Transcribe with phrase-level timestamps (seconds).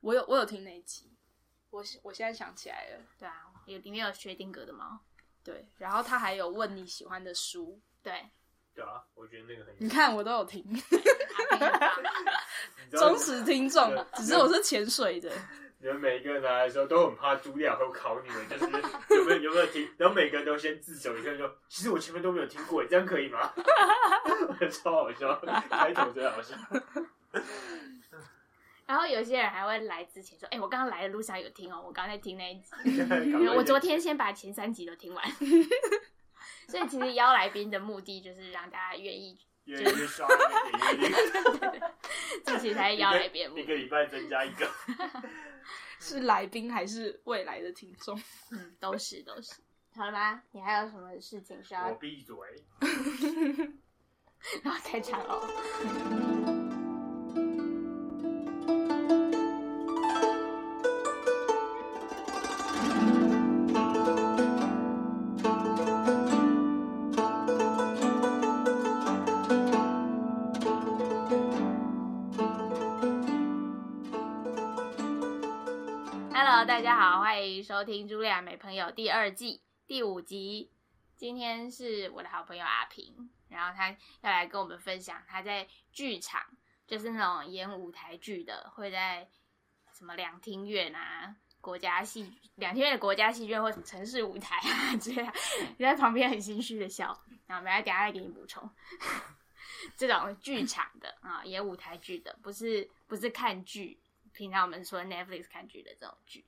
[0.00, 1.10] 我有我有听那一集，
[1.70, 3.34] 我我现在想起来了，对啊，
[3.66, 4.98] 有里面有薛定格的猫，
[5.44, 8.30] 对，然后他还有问你喜欢的书，对，
[8.74, 9.74] 对啊，我觉得那个很。
[9.78, 10.64] 你看我都有听，
[12.90, 15.30] 忠实听众，只是我是潜水的，
[15.78, 18.64] 你们每一个人来的时候都很怕朱莉亚会考你们，就是
[19.14, 23.52] 有没有有没有听，然后每个人都先自首一个人说，其实我前面都没有听过，这样可以吗？
[24.72, 26.56] 超好笑，开头最好笑。
[28.90, 32.72] 然后有些人还会来之前说：“哎、我刚刚来的路上有听哦，我刚刚在听那一集，
[33.54, 35.24] 我昨天先把前三集都听完。
[36.66, 40.36] ”所以其实邀来宾的目的就是让大家愿意， 愿意去刷那
[40.90, 41.92] 个点，
[42.44, 43.74] 这其实才是邀来宾一个。
[43.76, 44.68] 礼拜增加一个。
[46.00, 48.20] 是来宾还是未来的听众？
[48.50, 49.54] 嗯，都是都是。
[49.94, 50.42] 好了吗？
[50.50, 52.36] 你还有什么事情需要我要闭嘴。
[54.64, 56.59] 然后开场哦？
[77.62, 80.70] 收听《茱莉亚美朋友》第二季第五集。
[81.16, 86.42] 今天是我的好朋友阿平，然后他要来跟我们分享他在剧场，
[86.86, 89.28] 就是那种演舞台剧的，会在
[89.92, 95.32] 什么两厅院啊、国家戏两厅院的国家戏院或者城市舞台啊 之类的，
[95.76, 98.70] 你在旁边很心虚的笑，然后没来等下再给你补充。
[99.96, 104.00] 这种剧场的啊，演舞台剧的，不是不是看剧，
[104.32, 106.46] 平常我们说 Netflix 看剧的这种剧。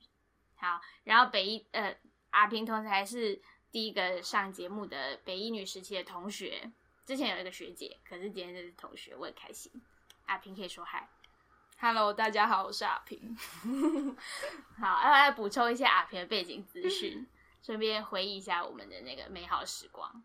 [0.63, 1.93] 好，然后北一呃
[2.29, 3.37] 阿平同时还是
[3.69, 6.71] 第一个上节目的北一女时期的同学，
[7.05, 9.69] 之前有一个学姐，可是今天就是同学，我很开心。
[10.25, 11.05] 阿平可以说嗨。
[11.77, 13.35] Hello，大家好，我是阿平。
[14.79, 17.27] 好，要来补充一下阿平的背景资讯，
[17.61, 20.23] 顺便回忆一下我们的那个美好时光。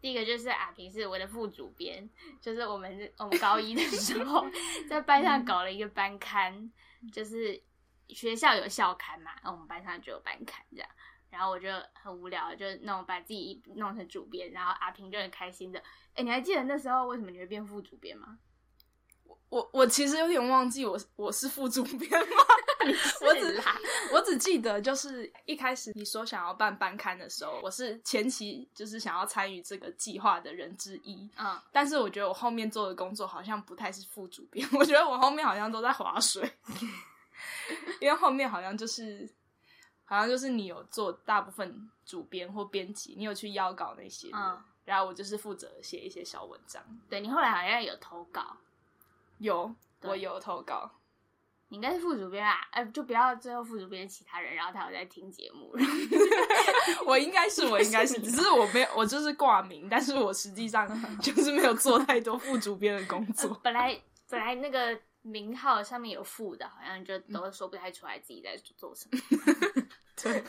[0.00, 2.08] 第一个就是阿平是我的副主编，
[2.40, 4.46] 就是我们我们高一的时候
[4.88, 6.70] 在班上搞了一个班刊，
[7.12, 7.60] 就是
[8.08, 10.88] 学校有校刊嘛，然后我们班上就有班刊这样。
[11.28, 15.82] 然后我就很无聊，就弄把自己弄成主编，然后阿平就很开心的。
[16.14, 18.38] 哎，你还记得那时候为什么你会变副主编吗？
[19.50, 22.36] 我我其实有点忘记我我是副主编吗？
[23.22, 23.62] 我只
[24.12, 31.28] 我只记得就是一开始你说想要办班刊的时候，我是前期就是想要参与这个计划的人之一。
[31.36, 36.48] 嗯，但是我觉得我后面做的工作好像不太是副主编， 我觉得我后面好像都在划水，
[38.00, 39.28] 因为后面好像就是
[40.04, 46.80] 好像就是你有做大部分主编或编辑，你有去邀稿那些，嗯然后我就是负责写一些小文章。
[47.10, 48.56] 对你后来好像有投稿，
[49.38, 50.88] 有，我有投稿，
[51.68, 55.74] 你应该是副主编啊，哎、就不要最后副主编其他人，然后他有在听节目，
[57.04, 60.86] 我应该是，我应该是，只是我没有，我就是挂名，但是我实际上
[61.20, 63.58] 就是没有做太多副主编的工作。
[63.64, 69.18] 本来本来那个名号上面有副的，好像就都说不太出来自己在做什么。
[70.22, 70.44] 对，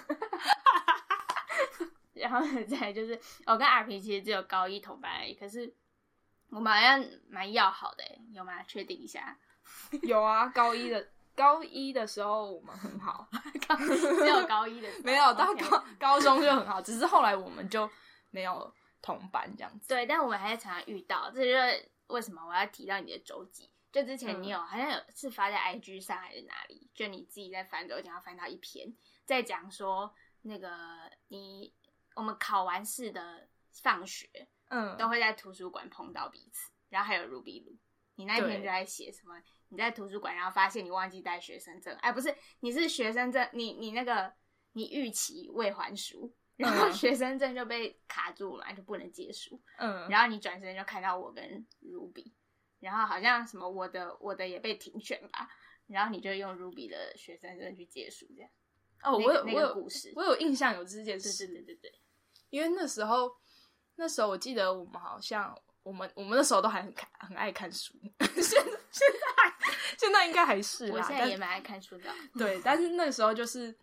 [2.13, 5.73] 然后再就是我跟阿皮其实只有高一同班而已，可是
[6.49, 8.61] 我们好像蛮要好的、欸，有吗？
[8.63, 9.35] 确定一下，
[10.03, 13.27] 有啊，高一的高一的时候我们很好，
[13.87, 17.89] 只有高一的 没有到高高中就很好，只是后来我们就
[18.29, 18.71] 没有
[19.01, 19.87] 同班这样子。
[19.87, 23.69] 对，但我们还是常常遇到，这就是为什么我要提到你的周记。
[23.97, 30.13] 就之前你有、好像有是发在 IG 上还是哪里，就你自己在翻周记，然后翻到一篇在讲说
[30.43, 31.73] 那个你
[32.15, 33.49] 我们考完试的
[33.81, 37.75] 放学嗯，都会在图书馆碰到彼此，然后还有 Ruby 路，
[38.15, 39.41] 你那一篇就在写什么？
[39.69, 44.31] 你在图书馆，然后发现你忘记带学生证，哎，不是，你是学生证，你你那个
[44.73, 46.93] 你逾期未还书，然后嗯。
[46.93, 49.59] 学生证就被卡住了，就不能借书。
[49.79, 52.31] 嗯，然后你转身就看到我跟 Ruby，
[52.79, 55.49] 然后好像什么我的我的也被停选吧，
[55.87, 58.49] 然后你就用 Ruby 的学生证去借书，这样。
[59.03, 61.99] 哦，我那个那有我有个故事我有印象有这件对事，对对对对，
[62.49, 63.31] 因为那时候
[63.95, 69.53] 那时候我记得我们好像我们我们那时候都还很看很爱看书，现 现在
[69.97, 72.11] 现在应该还是我现在也蛮爱看书的。
[72.37, 73.77] 对，但是那时候就是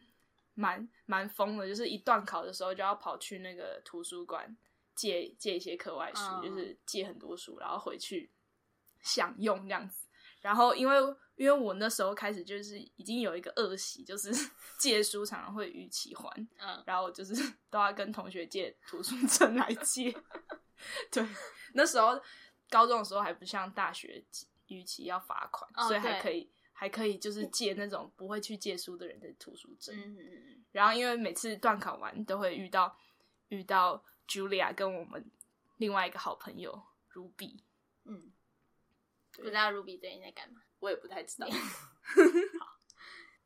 [0.55, 4.57] 蛮蛮疯的，就是一段考的时候就要跑去那个图书馆
[4.97, 8.33] 借借一些课外书，嗯就是借很多书，然后回去
[9.05, 10.09] 享用这样子。
[10.41, 10.97] 然后因为
[11.37, 14.31] 因为我那时候开始就是已经有一个恶习，就是
[14.79, 16.29] 借书常常会逾期还，
[16.59, 17.35] 嗯，然后就是
[17.71, 20.15] 都要跟同学借图书证来借。
[21.11, 21.27] 对，
[21.73, 22.21] 那时候
[22.69, 24.23] 高中的时候还不像大学
[24.67, 29.97] 逾期要罚款，哦所以还可以还可以就是借那种不会去借书的人的图书证。
[29.97, 32.95] 嗯嗯嗯，然后因为每次段考完都会遇到
[33.49, 35.25] 遇到 Julia 跟我们
[35.79, 36.83] 另外一个好朋友
[37.15, 37.61] Ruby，
[38.05, 38.31] 嗯，
[39.37, 40.63] 不知道 Ruby 最近在干嘛。
[40.81, 41.49] 我也不太知道。
[41.51, 42.79] 好，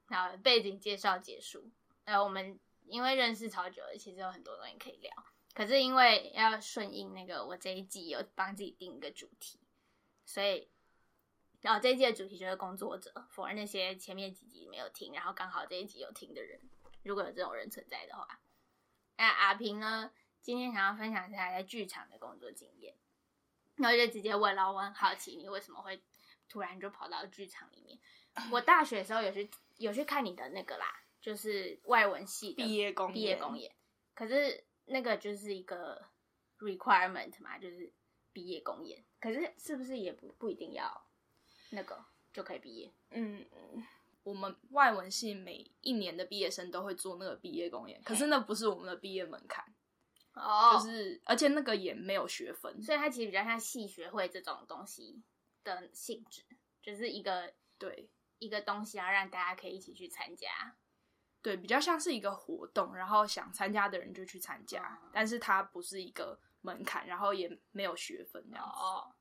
[0.09, 1.71] 那背景介绍结束，
[2.05, 5.13] 呃，我们因为认识超久了，其实有很多东西可以聊。
[5.55, 9.61] 可是因为要顺应那个我这一季有帮自己定一个主题，
[10.25, 10.71] 所以
[11.61, 16.61] 然后这一季的主题就是工作者，否认那些前面几集没有听，然后刚好这一集有听的人，
[17.03, 18.41] 如果有这种人存在的话，
[19.17, 22.97] 那阿平呢，今天想要分享一下在剧场的工作经验，
[23.79, 26.01] 然后就直接问了，我很好奇你为什么会
[26.49, 27.99] 突然就跑到剧场里面？
[28.53, 33.75] 我大学的时候有去有去看你的那个啦，就是外文系毕业公毕业公演，
[34.15, 36.07] 可是那个就是一个
[36.59, 37.93] requirement 嘛，就是
[38.33, 39.05] 毕业公演。
[39.21, 41.05] 可是是不是也不不一定要
[41.71, 42.93] 那个就可以毕业？
[43.11, 43.45] 嗯，
[44.23, 49.65] 我们外文系每一年的毕业生都会做那个毕业公演，可是那不是我们的毕业门槛，
[50.39, 50.79] 哦。
[50.79, 55.23] 就是而且那个也没有学分，所以它其实比较像系学会这种东西
[55.65, 56.43] 的性质，
[56.83, 58.11] 就是一个对。
[58.41, 60.77] 一个东西，要让大家可以一起去参加。
[61.43, 68.79] 对，比较像是一个活动，然后想参加的人就去参加，嗯但是它不是一个门槛，然后也没有学分这样子。
[68.81, 69.13] 哦，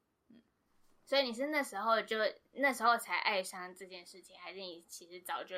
[1.04, 2.20] 所以你是那时候就
[2.52, 5.56] 那时候才爱上这件事情，还是你其实早就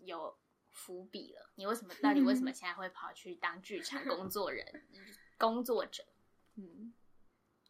[0.00, 0.36] 有
[0.72, 1.50] 伏笔了？
[1.54, 4.66] 你为什么 到底为什么现在会跑去当剧场工作人、
[5.38, 6.04] 工作者？
[6.56, 6.92] 嗯，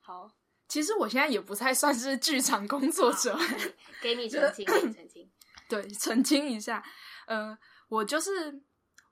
[0.00, 0.31] 好，
[0.69, 3.37] 其实我现在也不太算是剧场工作者，
[4.00, 5.31] 给你澄清，给你澄清。
[5.69, 6.84] 对，澄清一下，
[7.26, 7.56] 呃，
[7.88, 8.62] 我就是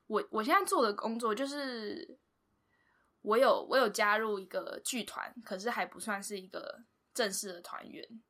[0.06, 2.19] 我我现在做的工作就是
[3.22, 6.82] 我有我有加入一个剧团，可是还不算是一个
[7.14, 8.22] 正式的团员。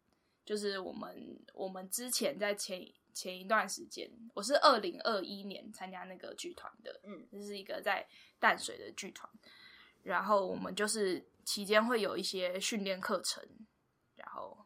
[0.44, 2.80] 就是我们我们之前在前
[3.20, 8.08] 前一段时间，我是二零二一年参加那个剧团的，嗯，这是一个在
[8.38, 9.31] 淡水的剧团。
[10.05, 13.46] 然后我们就是期间会有一些训练课程，
[14.17, 14.64] 然后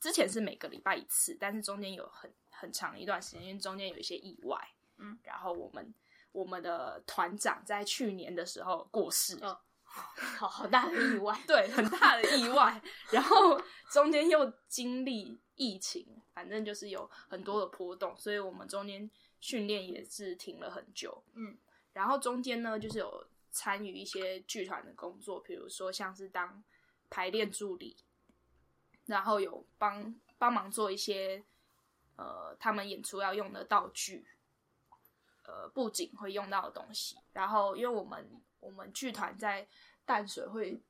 [0.00, 4.58] 之前是每个礼拜一次，但是中间有很很长一段时间，因为中间有一些意外，
[4.96, 5.94] 嗯，然后我们
[6.32, 11.40] 我们的团长在去年的时候过世，哦好好大的意外。
[11.46, 12.82] 对，很大的意外，
[13.12, 13.62] 然后
[13.92, 19.08] 中间又经历疫情，反正就是有很多的波动，所以我们中间
[19.40, 21.56] 训练也是停了很久，嗯，
[21.92, 26.62] 然后中间呢就是有参与一些剧团的工作，比如说像是当
[27.08, 27.96] 排练助理，
[29.06, 31.44] 然后有帮帮忙做一些
[32.16, 34.26] 呃他们演出要用的道具，
[35.44, 37.16] 呃布景会用到的东西。
[37.32, 38.28] 然后因为我们
[38.58, 39.68] 我们剧团在
[40.04, 40.80] 淡水会，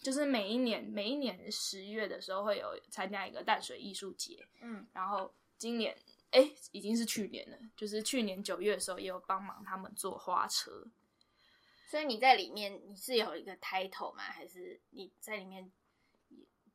[0.00, 5.96] 就是每一年每一年十月的时候会有参加一个淡水艺术节，嗯，然后今年
[6.30, 10.86] 哎已经是去年了，就是去年九月的时候也有帮忙他们做花车。
[11.90, 14.22] 所以你在里面你是有一个 title 吗？
[14.22, 15.72] 还是你在里面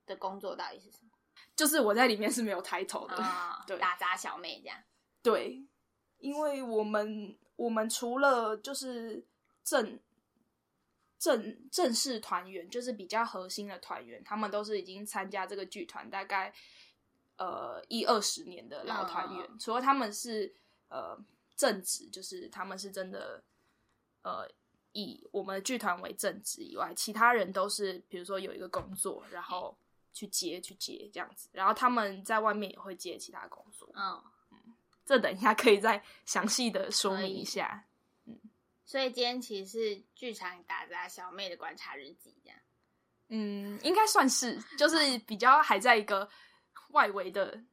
[0.06, 1.12] 的工作到底是什么？
[1.56, 4.84] 就是我在里面是没有 title 的啊、对打杂小妹这样。
[5.22, 5.64] 对，
[6.18, 9.24] 因为我们我们除了就是
[9.64, 10.00] 正
[11.24, 16.54] 正正式团员，就是比较核心的团员，他们都是已经参加这个剧团大概
[17.38, 20.54] 呃一二十年的老团员，嗯除了他们是
[20.90, 21.18] 呃
[21.56, 23.42] 正职，就是他们是真的
[24.24, 24.46] 呃
[24.92, 29.78] 以我们的剧团为正职以外，其他人都是比如说有一个工作，然后
[30.12, 33.90] 去接去接这样子，然后他们在外面也会接其他工作。
[33.96, 34.22] 嗯，
[35.06, 37.86] 这等一下可以再详细的说明一下。
[38.86, 42.60] 所以今天其实是剧场打杂小妹的观察日记这样。
[43.30, 46.30] 嗯，应该算是，就是比较还在一个
[46.90, 47.64] 外围的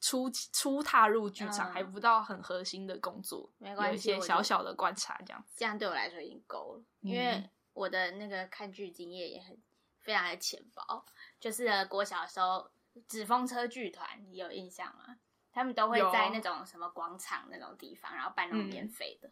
[0.00, 5.54] 初初踏入剧场，嗯还不到很核心的工作，没关系有一些小小的观察这样子。
[5.56, 9.56] 这样对我来说已经够了，嗯因为我的那个看剧经验也很
[10.00, 11.04] 非常的浅薄。
[11.38, 12.70] 就是呃国小的时候，
[13.06, 15.18] 纸风车剧团，你有印象吗？
[15.52, 19.30] 他们都会在那种什么广场那种地方，然后办那种嗯免费的。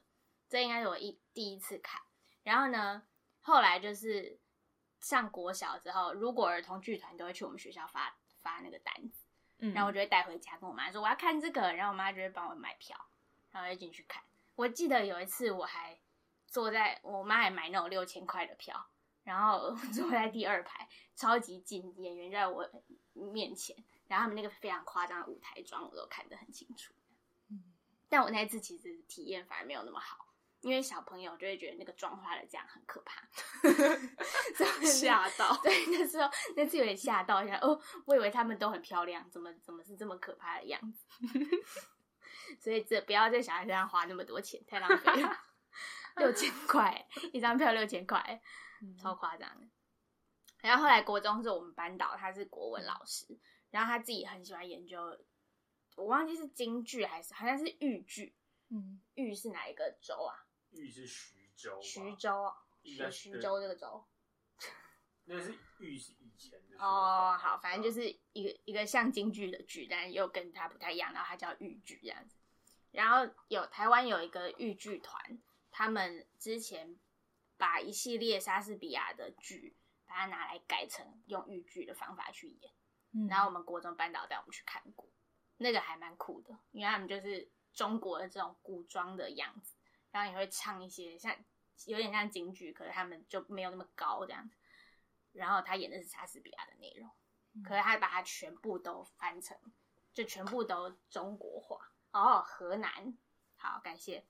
[0.55, 2.01] 这应该是我一第一次看。
[2.45, 3.03] 然后呢，
[3.41, 4.39] 后来就是
[5.01, 9.25] 上国小之后，如果儿童剧团都会去我们学校发发那个单子。
[9.59, 12.97] 嗯，然后我就会带回家跟我妈说我要看这个，然后我妈就会帮我买票，
[13.51, 14.23] 然后就进去看。
[14.55, 15.99] 我记得有一次我还
[16.47, 18.87] 坐在我妈还买那种六千块的票，
[19.25, 22.71] 然后坐在第二排，超级近，演员就在我
[23.13, 26.95] 面前，然后他们那个非常夸张的舞台妆我都看得很清楚。
[27.51, 27.73] 嗯
[28.09, 30.24] 但我那次其实体验反而没有那么好，
[30.65, 33.23] 因为小朋友就会觉得那个妆化的这样很可怕，
[34.85, 35.55] 吓到。
[35.63, 41.07] 对，那时候那次有点吓到一下，哦，我以为他们都很漂亮，怎么怎么是这么可怕的样子？
[42.61, 45.39] 所以这不要在小孩身上花那么多钱，太浪费了。
[46.17, 48.41] 六千块一张票，六千块，
[49.03, 49.67] 超夸张的。
[50.63, 53.39] 然后后来国中是我们班导，他是国文老师，
[53.71, 54.99] 然后他自己很喜欢研究，
[55.97, 58.35] 我忘记是京剧还是好像是豫剧，
[58.71, 60.47] 嗯，豫是哪一个州啊？
[60.75, 64.05] 豫是徐州吧，徐州啊，应该是徐徐州这个州。
[65.27, 72.37] 那是豫是以前的哦，好，反正就是一个一个像京剧的剧，但又跟它不太一样，然后它叫豫剧这样子。
[72.91, 75.41] 然后有台湾有一个豫剧团，
[75.71, 76.97] 他们之前
[77.57, 82.73] 把一系列莎士比亚的剧，把它拿来改成用豫剧的方法去演。
[83.17, 85.09] 嗯然后我们国中班导带我们去看过，
[85.57, 89.74] 那个还蛮酷的，因为他们就是中国的这种古装的样子，
[90.15, 91.35] 然后也会唱一些像
[91.87, 94.55] 有点像京剧，可是他们就没有那么高这样子。
[95.33, 97.11] 然后他演的是莎士比亚的内容，
[97.65, 99.59] 可是他把它全部都翻成，
[100.13, 101.91] 就全部都中国化。
[102.13, 103.19] 哦，河南，
[103.57, 104.25] 好，感谢。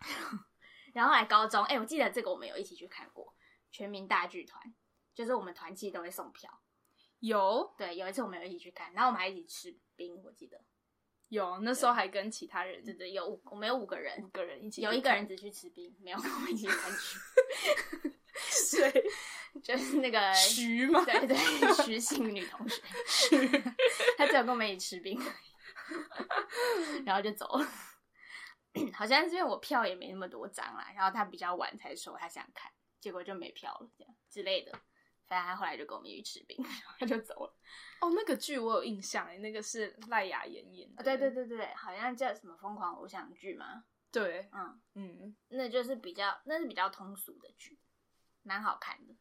[0.94, 3.34] 然后来高中，哎、我记得这个我们有一起去看过
[3.70, 4.74] 全民大剧团，
[5.14, 6.62] 就是我们团契都会送票。
[7.18, 10.64] 有对，有一次我们有一起去看，然后我们还一起吃冰，我记得，
[11.32, 17.18] 有，那时候还跟其他人对对，有五我们有五个人五人，个人一起有，一个人只去吃冰，没有跟我们一起看 剧，
[18.36, 19.04] 谁？
[19.62, 21.02] 就是那个 徐吗？
[21.06, 21.36] 对对，
[21.84, 22.78] 徐姓女同学，
[24.18, 25.18] 她只有跟我们一起吃冰，
[27.06, 27.66] 然后就走了。
[28.92, 32.70] 好像是因为我票也没那么多张啦，然后他比较晚才说他想看，
[33.00, 34.78] 结果就没票了，这样之类的。
[35.32, 36.62] 反正他后来就跟我们一起吃冰，
[36.98, 37.56] 他就走了。
[38.02, 41.00] 哦，那个剧我有印象哎，那个是赖雅妍演的。
[41.00, 47.78] 啊，对对对对，好像叫什么疯狂偶像剧嘛，对，嗯，嗯那就是比较那是比较通俗的剧，
[48.42, 49.14] 蛮好看的。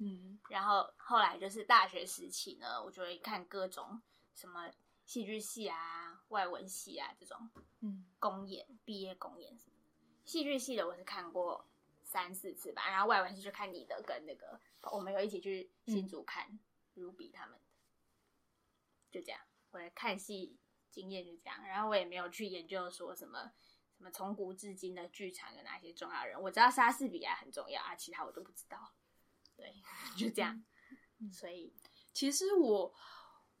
[0.00, 4.02] 嗯然后后来就是大学时期呢，我就会看各种
[4.34, 4.70] 什么
[5.06, 7.48] 戏剧系啊、外文系啊这种
[7.80, 9.88] 嗯公演、毕业公演什么的。
[10.26, 11.66] 戏剧系的我是看过
[12.08, 14.58] 三四次吧，然后外文系就看你的跟那个，
[14.92, 16.58] 我们有一起去新竹看
[16.96, 17.64] Ruby 他们的，
[19.10, 19.38] 就这样。
[19.70, 20.56] 我的看戏
[20.90, 23.52] 经验就这样，然后我也没有去研究说什么
[23.98, 28.94] 什么从古至今的剧场有哪些重要人，我知道莎士比亚很重要啊，其他我都不知道。
[29.54, 29.74] 对，
[30.16, 30.64] 就这样。
[31.30, 31.74] 所以
[32.14, 32.94] 其实我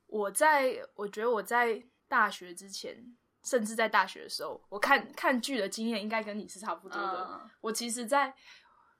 [0.06, 3.14] 我在我觉得我在大学之前，
[3.48, 7.26] 甚至在大学的时候，我看看剧的经验应该跟你是差不多的。
[7.30, 8.34] 嗯我其实在，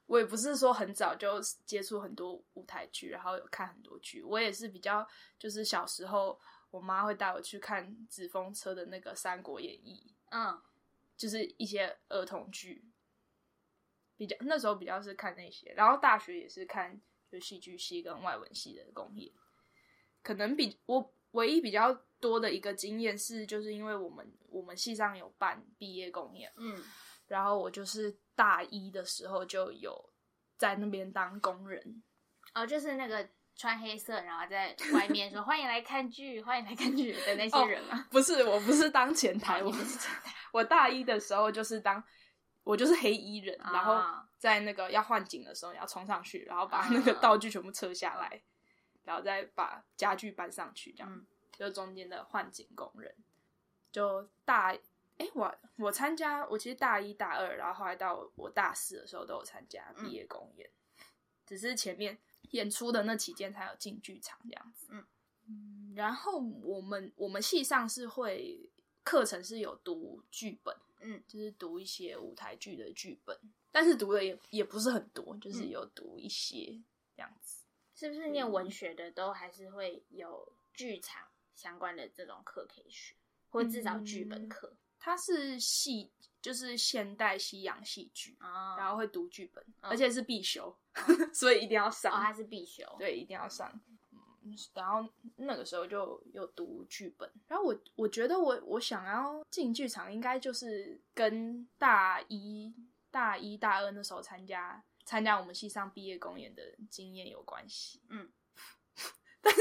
[0.06, 4.22] 我也不是说很早就接触很多舞台剧，然后有看很多剧。
[4.22, 5.06] 我也是比较，
[5.38, 6.40] 就是小时候
[6.70, 10.60] 我妈会带我去看纸风车的那个《三国演义》，嗯
[11.16, 12.84] 就是一些儿童剧，
[14.16, 19.32] 比较那时候比较是看那些，然后大学也是看就戏剧系跟外文系的工业，
[20.22, 26.82] 可能比我唯一比较多的一个经验是，就是因为我们我们系上有办毕业公演，嗯
[27.26, 30.12] 然后我就是大一的时候就有
[30.56, 32.02] 在那边当工人，
[32.54, 38.06] 哦，就是那个穿黑色，然后在外面说 欢迎来看剧，欢迎来看剧的那些人啊。
[38.10, 42.02] 不是我不是当前台，我不是前台我大一的时候就是当
[42.64, 44.24] 我就是黑衣人，然后啊。
[44.38, 48.40] 在那个要换景的时候要冲上去，然后把那个道具全部撤下来，
[49.02, 51.26] 然后再把家具搬上去，这样、嗯
[51.58, 53.14] 就中间的换景工人。
[53.90, 54.74] 就大
[55.20, 60.70] 哎、我我参加我其实大一大二，然后后来到我大四的时候都有参加毕业公演，
[61.44, 62.16] 只是前面
[62.52, 64.86] 演出的那期间才有进剧场这样子。
[64.90, 65.04] 嗯
[65.48, 68.70] 嗯，然后我们我们系上是会
[69.02, 73.36] 课程是有读剧本，嗯就是读一些舞台剧的剧本，
[73.72, 76.80] 但是读的也也不是很多，就是有读一些
[77.16, 77.64] 这样子。
[77.96, 81.26] 是不是念文学的都还是会有剧场
[81.58, 83.16] 相关的这种课可以学，
[83.50, 88.76] 或至少剧本课它是戏，就是现代西洋戏剧，啊？
[88.76, 90.76] 然后会读剧本，嗯而且是必修，
[91.34, 92.12] 所以一定要上。
[92.12, 92.84] 哦，它是必修。
[92.98, 93.68] 对，一定要上。
[94.12, 102.72] 嗯，然后那个时候就有读剧本，然后我我觉得我我想要进剧场，应该就是跟大一、
[103.10, 108.00] 大一、大二那时候参加参加我们系上毕业公演的经验有关系。
[108.08, 108.30] 嗯，
[109.40, 109.60] 但是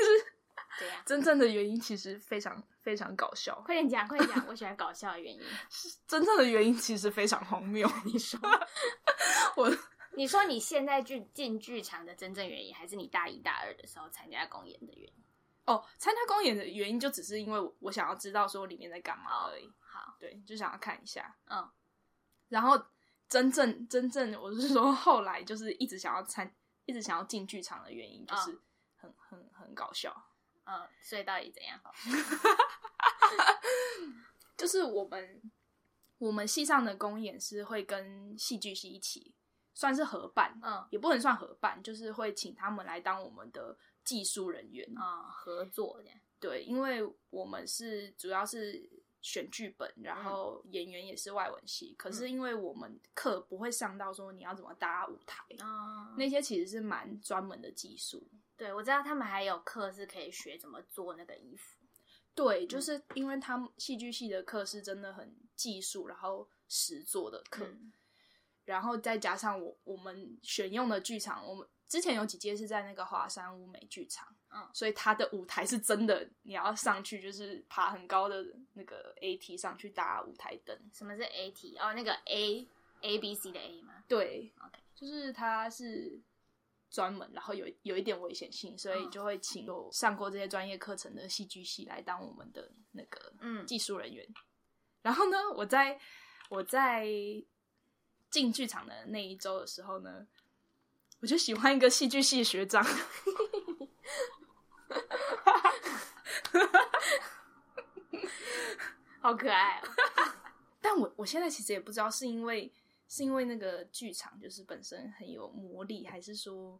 [0.77, 5.41] 对呀、真正的原因其实非常非常搞笑，快点讲，快点讲，我喜欢搞笑的原因。
[6.07, 7.89] 真正的原因其实非常荒谬。
[8.05, 8.39] 你说，
[9.55, 9.69] 我
[10.15, 15.23] 你说你现在剧进剧场的真正原因，还是你大一大二的时候参加公演的原因？
[15.65, 19.69] 哦，参加公演的原因就只是因为我我想要知道说里面在干嘛而已。
[19.79, 21.35] 好，对，就想要看一下。
[21.47, 21.69] 嗯
[22.49, 22.81] 然后
[23.27, 26.49] 真正真正，我是说后来就是一直想要参，
[26.85, 28.57] 一直想要进剧场的原因，就是
[28.95, 30.15] 很很很搞笑。
[30.67, 31.91] 嗯，所以到底怎样好？
[34.57, 35.41] 就是我们
[36.17, 39.33] 我们系上的公演是会跟戏剧系一起，
[39.73, 44.97] 算是合办，嗯也不能算合办，就是会请他们来当我们的技术人员。
[44.97, 46.19] 啊、合作这样。
[46.39, 48.89] 对，因为我们是主要是
[49.21, 58.27] 选剧本，然后演员也是外文系，可是因为我们课不会上到说你要怎么搭舞台，嗯，那些其实是蛮专门的技术。
[58.57, 61.77] 对我知道他们还有课是可以学怎么做那个衣服。
[62.33, 67.91] 对，就是因为他们戏剧系的课是真的很技术，然后实做的课，嗯
[68.65, 80.77] 然后再加上我我们选用的剧场，我们之前有几届是在那个华山舞美剧场，嗯所以它的舞台是真的，你要上去就是爬很高的那个 AT 上去搭舞台灯。
[80.93, 81.79] 什么是 AT？
[81.79, 82.67] 哦，那个 A
[83.01, 84.03] A B C 的 A 吗？
[84.07, 86.21] 对 OK 就是它是
[86.89, 94.27] 专门，然后有有一点危险性，所以嗯就会请有上过这些专业课程的戏剧系来当我们的那个嗯技术人员。
[95.01, 95.99] 然后呢，我在
[96.49, 97.07] 我在
[98.29, 100.27] 进剧场的那一周的时候呢，
[101.21, 102.83] 我就喜欢一个戏剧系学长，
[109.21, 109.83] 好可爱哦。
[110.81, 112.71] 但我我现在其实也不知道是因为
[113.07, 116.79] 是因为那个剧场就是本身很有魔力，还是说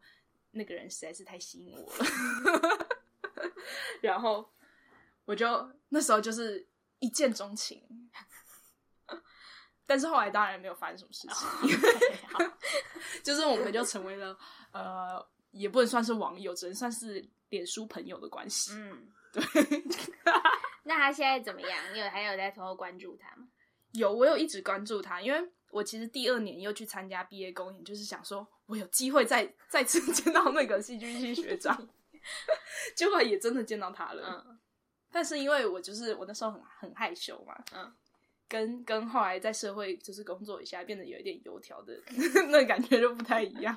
[0.51, 2.87] 那个人实在是太吸引我了。
[4.01, 4.49] 然后
[5.25, 6.67] 我就那时候就是
[6.99, 8.09] 一见钟情，
[9.85, 11.47] 但是后来当然没有发生什么事情，
[12.29, 12.39] 好
[13.23, 14.37] 就是我们就成为了
[14.71, 18.71] 呃，也不能算是网友，只能算是脸书朋友的关系。
[18.73, 19.43] 嗯，对，
[20.83, 21.93] 那他现在怎么样？
[21.93, 23.47] 你有还有在偷偷关注他吗？
[23.93, 31.87] 有，我有一直关注他，因为我其实第二年又去参加毕业公演，就是想说我有机会再再次 见到那个戏剧系学长，
[32.95, 34.43] 结果也真的见到他了。
[34.47, 34.59] 嗯
[35.09, 37.91] 但是因为我就是我那时候很很害羞嘛，嗯，
[38.47, 41.97] 跟跟后来在社会就是工作一下，变得有一点油条的
[42.51, 43.75] 那感觉就不太一样。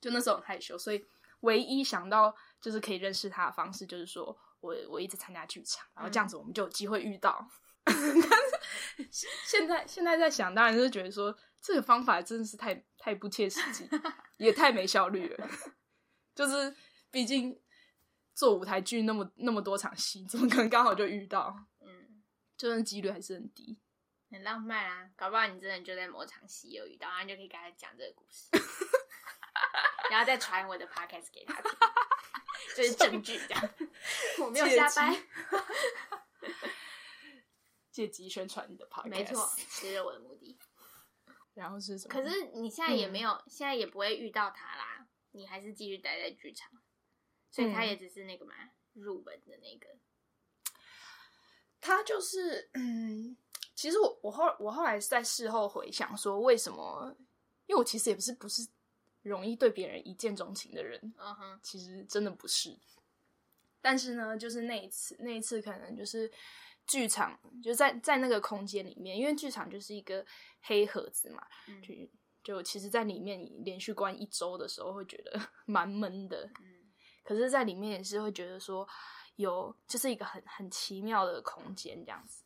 [0.00, 1.04] 就那时候很害羞，所以
[1.40, 7.48] 唯一想到就是可以认识他的方式，就是说我我一直参加剧场，然后这样子我们就有机会遇到。
[8.30, 13.88] 但是现在现在在想，当然就是觉得说这个方法真的是太太不切实际，
[14.38, 15.48] 也太没效率了。
[16.34, 16.74] 就是
[17.10, 17.60] 毕竟
[18.34, 21.56] 做舞台剧那么那么多场戏，怎么可能刚好就遇到？
[21.80, 22.22] 嗯，
[22.56, 23.78] 就算几率还是很低。
[24.30, 28.50] 很浪漫啊，搞不好你真的就在某场戏有遇到，然后就可以跟他讲这个故事，
[30.10, 31.70] 然后再传我的 podcast 给他听，
[32.76, 33.70] 这是证据，这样
[34.40, 35.16] 我没有下班，
[37.98, 40.56] 借机宣传你的 podcast，没错，这是我的目的。
[41.54, 42.14] 然后是什么？
[42.14, 46.70] 可是你现在也嗯没有，现在也不会遇到他啦，你还是继续待在剧场，
[47.50, 48.54] 所以他也只是那个嘛，
[48.92, 49.98] 入门的那个。
[51.80, 53.36] 他就是，嗯，
[53.74, 57.12] 其实我我后我后来在事后回想说，为什么？
[57.66, 58.64] 因为我其实也不是不是
[59.22, 62.78] 容易对别人一见钟情的人，嗯哼，其实真的不是。
[63.80, 66.30] 但是呢，就是那一次，那一次可能就是
[66.88, 70.26] 剧场就在在那个空间里面，因为剧场就是一个
[70.62, 71.94] 黑盒子嘛，嗯就
[72.42, 76.50] 就其实，在里面你连续关一周的时候，会觉得 蛮闷的。
[76.60, 76.74] 嗯
[77.22, 78.88] 可是，在里面也是会觉得说，
[79.36, 82.42] 有就是一个很很奇妙的空间这样子。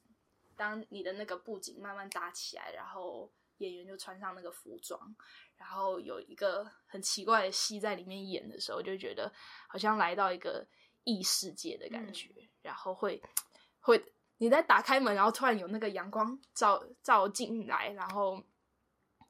[0.57, 5.15] 当你的那个布景慢慢搭起来，然后演员就穿上那个服装，
[5.57, 9.33] 然后有一个很奇怪的戏在里面演的时候，就觉得
[9.69, 10.67] 好像来到一个
[11.05, 12.29] 异世界的感觉，
[12.61, 13.23] 然后会
[13.79, 14.12] 会
[14.43, 18.43] 你在打开门，然后突然有那个阳光照照进来，然后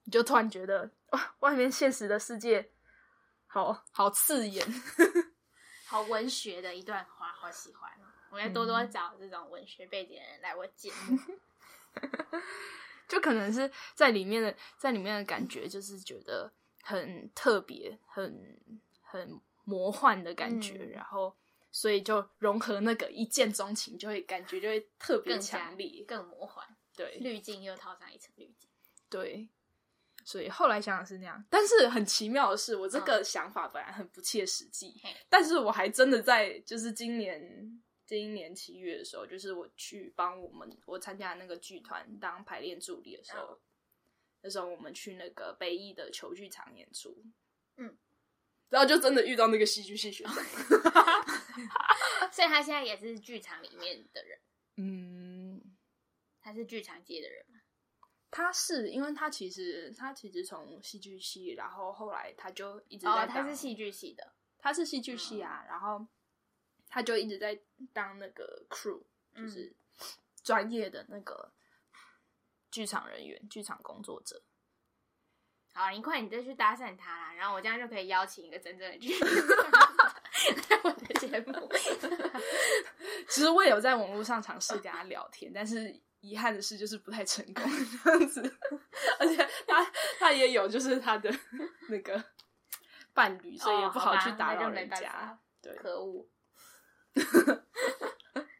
[0.05, 2.70] 你就突然觉得哇，外面现实的世界
[3.46, 4.66] 好好刺眼。
[5.85, 8.09] 好文学的一段话，好喜欢哦！
[8.31, 11.18] 我要多多找这种文学背景的人来我节目。
[13.07, 16.51] 就可能是在里面的，在里面的感觉，就是觉得
[16.83, 18.59] 很特别、很
[19.03, 21.37] 很魔幻的感觉，嗯然后
[21.72, 27.16] 所以就融合那个一见钟情，就会感觉就会特别强烈，更魔幻，对。
[27.16, 28.68] 滤镜又套上一层滤镜。
[29.08, 29.48] 对。
[30.24, 33.04] 所以后来想想是那样，但是很奇妙的是，我这嗯。
[33.04, 35.12] 个想法本来很不切实际，嘿。
[35.28, 43.58] 但是我还真的在就是今年今年七月的时候，就是我去帮我们我参加那个剧团当排练助理的时候，嗯。
[44.42, 47.24] 那时候我们去那个北艺的球剧场演出，
[47.76, 47.96] 嗯，
[48.72, 50.32] 然后就真的遇到那个戏剧系学长，
[52.32, 54.40] 所以他现在也是剧场里面的人，
[54.76, 55.61] 嗯，
[56.40, 57.61] 他是剧场界的人嘛。
[58.30, 66.06] 他是因为他其实他其实从戏剧系，然后后来他就一直哦在，当他是戏剧系的，他是戏剧系啊，然后
[66.88, 67.61] 他就一直在
[67.92, 69.02] 当那个 crew，
[69.35, 69.46] 嗯。
[69.46, 69.76] 就是
[70.42, 71.52] 专业的那个
[72.70, 74.42] 剧场人员、剧场工作者。
[75.74, 79.18] 好，你快，你再去搭讪他啦，然后我这样就可以邀请一个真正的剧
[80.68, 81.72] 来我的节目。
[83.28, 87.64] 其实我也有在网络上尝试跟他聊天，但是遗憾的是就是不太成功
[88.04, 88.58] 这样子，
[89.18, 91.32] 而且他他也有就是他的
[91.88, 92.22] 那个
[93.14, 95.38] 伴侣，所以也不哦好去打扰人家法。
[95.62, 96.28] 对，可恶！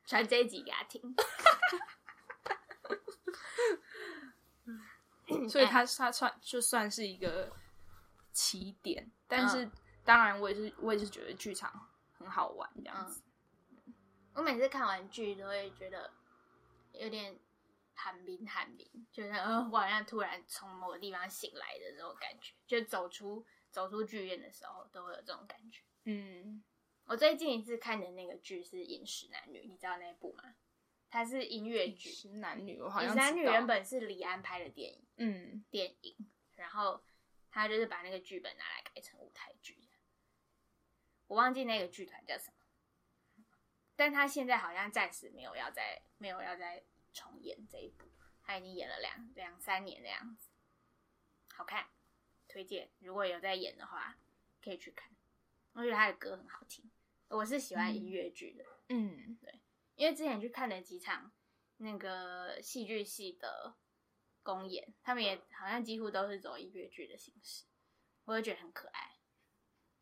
[0.07, 1.03] 传这一集给他听。
[5.49, 7.53] 所以他他算就算是一个
[8.33, 9.73] 起点，但是嗯
[10.05, 13.23] 当然我也是我也是觉得剧场很好玩这样子。
[14.35, 16.11] 我每次看完剧都会觉得
[16.93, 17.39] 有点
[17.95, 25.83] 寒冰寒冰，就是呃，我好像突然从某个地方醒来的这种感觉，就走出走出剧院的时候都会有这种感觉。
[26.05, 26.63] 嗯，
[27.05, 30.55] 我最近一次看的那个剧是《饮食男女》，你知道那部吗？
[31.11, 36.17] 它是音乐剧，是男女，我《好饮食男女》像原本是李安拍的电影嗯电影，
[36.57, 37.05] 然后
[37.49, 39.79] 他就是把那个剧本拿来改成舞台剧。
[41.29, 43.45] 我忘记那个剧团叫什么，
[43.95, 48.05] 但他现在好像暂时没有要再没有要再重演这一部，
[48.43, 50.51] 他已经演了两两三年的样子，
[51.55, 51.89] 好看，
[52.49, 52.91] 推荐。
[52.99, 54.19] 如果有在演的话，
[54.61, 55.15] 可以去看。
[55.73, 56.91] 我觉得他的歌很好听，
[57.29, 58.65] 我是喜欢音乐剧的。
[58.89, 59.61] 嗯对
[59.95, 61.33] 因为之前去看了几场
[61.79, 63.75] 那个戏剧系的
[64.43, 67.65] 公演，他们也好像几乎都是走音乐剧的形式，
[68.25, 69.17] 我就觉得很可爱。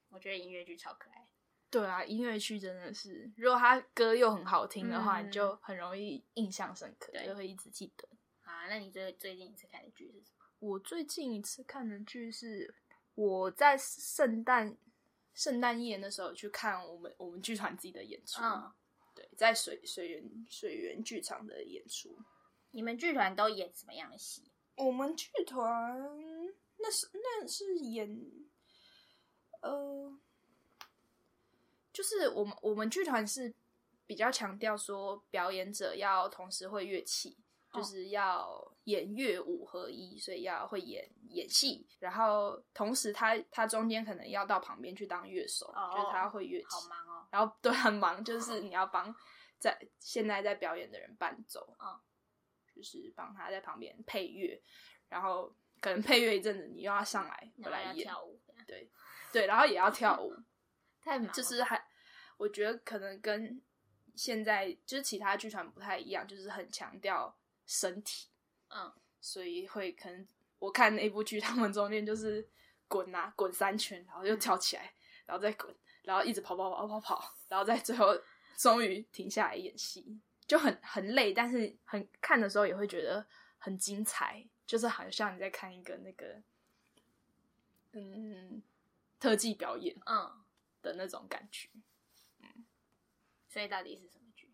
[0.08, 1.28] 我觉得音乐剧超可爱。
[1.70, 8.08] 对啊，音乐剧真的是，如果他歌又很好听的话，嗯你就很容易印象深刻，对就会一直记得。
[8.42, 10.44] 啊，那你最最近一次看的剧是什么？
[10.58, 12.74] 我最近一次看的剧是
[13.14, 14.76] 我在圣诞
[15.32, 18.72] 圣诞夜的时候去看我们我们剧团自己的演出，嗯，
[19.14, 22.18] 对，在水水源水源剧场的演出。
[22.72, 24.50] 你们剧团都演什么样的戏？
[24.76, 26.00] 我们剧团
[26.78, 28.18] 那是那是演，
[29.60, 30.18] 呃，
[31.92, 33.52] 就是我们我们剧团是
[34.06, 37.36] 比较强调说表演者要同时会乐器，
[37.72, 47.26] 哦就是要演乐舞合一，所以要会演演戏，然后同时他他中间可能要到旁边去当乐手，哦就是他要会乐器，好忙哦。
[47.30, 49.14] 然后对很忙，就是你要帮
[49.58, 52.00] 在现在在表演的人伴奏，嗯
[52.80, 54.60] 就是帮他在旁边配乐，
[55.08, 58.90] 然后可能配乐一阵子，你又要上来回然后要来演，跳舞，对
[59.32, 60.34] 对，然后也要跳舞，
[61.02, 61.30] 太忙。
[61.32, 61.82] 就是还
[62.36, 63.60] 我觉得可能跟
[64.16, 68.28] 现在就是其他剧团不太一样，就是很强调身体，
[68.68, 68.90] 嗯，
[69.20, 70.26] 所以会可能
[70.58, 72.48] 我看那部剧，他们中间就是
[72.88, 74.92] 滚啊滚三圈，然后又跳起来，
[75.26, 78.08] 然后再滚，然后一直跑跑跑跑跑，然后再最后
[78.56, 83.24] 终于停下来演戏，就很很累，但是很看的时候也会觉得
[83.56, 86.42] 很精彩，就是好像你在看一个那个
[87.92, 88.60] 嗯
[89.20, 90.42] 特技表演嗯，
[90.82, 91.68] 的那种感觉。
[92.40, 92.66] 嗯
[93.48, 94.52] 所以到底是什么剧？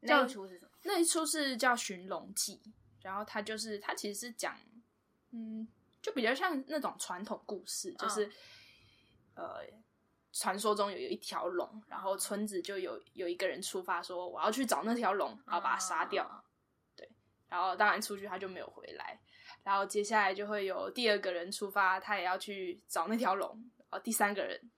[0.00, 0.70] 那一出是什么？
[0.84, 2.62] 那一出是叫《寻龙记》，
[3.02, 4.58] 然后它就是它其实是讲，
[5.32, 5.68] 嗯，
[6.00, 8.32] 就比较像那种传统故事，就是、
[9.34, 9.62] 呃，
[10.32, 16.42] 传说中有有一条龙，然后村子就有有一个人出发说我要去找那条龙，然后把它杀掉，嗯
[16.96, 17.10] 对，
[17.48, 19.18] 然后当然出去他就没有回来，
[19.62, 24.70] 然后接下来就会有第二个人出发，他也要去找那条龙，然后第三个人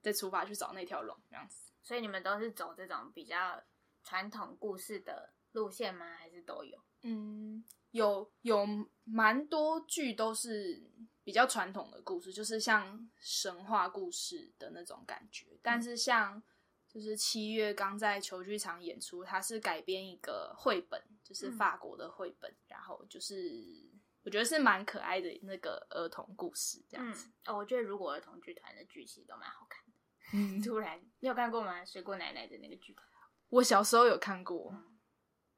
[0.00, 1.70] 再出发去找那条龙，这样子。
[1.82, 3.62] 所以你们都是走这种比较
[4.02, 6.06] 传统故事的路线吗？
[6.18, 6.78] 还是都有？
[7.02, 8.66] 嗯，有有
[9.04, 10.82] 蛮多剧都是
[11.24, 15.58] 比较传统的故事，就是像神话故事的那种感觉。
[15.62, 16.40] 但是像
[16.86, 23.90] 就是七月刚在球剧场演出，它是改编一个绘本，就是嗯法国的绘本，然后就是
[24.22, 27.30] 我觉得是蛮可爱的那个儿童故事这样子。
[27.46, 29.92] 哦，我觉得如果儿童剧团的剧其实都蛮好看的。
[30.34, 31.84] 嗯， 突然，你有看过吗？
[31.84, 33.06] 水果奶奶的那个剧团？
[33.48, 34.74] 我小时候有看过，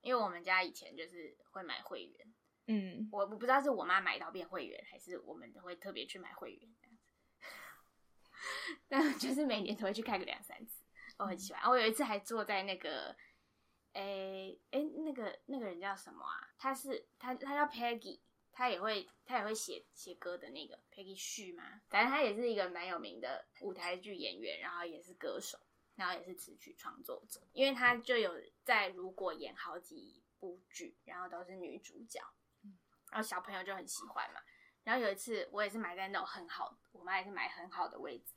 [0.00, 2.34] 因为我们家以前就是会买会员，
[2.66, 7.02] 嗯，我我不知道是我妈买到变会员，还是我们会特别去买会员这样子。
[8.88, 10.82] 但就是每年都会去看个两三次，
[11.18, 11.62] 我很喜欢。
[11.70, 13.16] 我有一次还坐在那个，
[13.92, 16.48] 诶、诶、那个那个人叫什么啊？
[16.58, 18.20] 他是他他叫 Peggy，
[18.52, 25.58] 他也会他也会写写歌的那个 Peggy 旭嘛，反正他也是一个蛮有名的舞台剧演员，然后也是歌手，
[25.94, 28.32] 然后也是词曲创作者，因为他就有
[28.64, 32.20] 在如果演好几部剧，然后都是女主角，
[33.10, 34.40] 然后小朋友就很喜欢嘛。
[34.84, 38.34] 然后有一次我也是买在那种很好，我妈也是买很好的位置，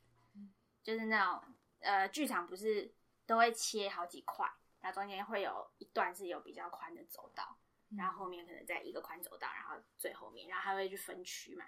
[0.82, 2.92] 就是那种呃剧场不是
[3.28, 7.58] 都会切好几块，然后中间会有一段是有比较宽的走道，
[7.96, 11.66] 然后后面可能在一个宽走道，然后最后面，然后还会去分区嘛，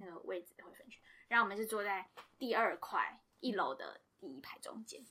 [0.00, 1.00] 那个位置会分区。
[1.28, 5.04] 然后我们是坐在第二块一楼的第一排中间，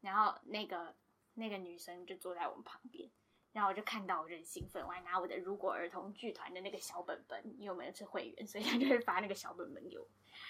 [0.00, 0.94] 然后那个
[1.34, 3.10] 那个女生就坐在我们旁边，
[3.54, 10.06] 然后我就看到我就很兴奋，我还拿我的如果儿童剧团的那个小本本，因为我们是会员，所以他就会发那个小本本给我，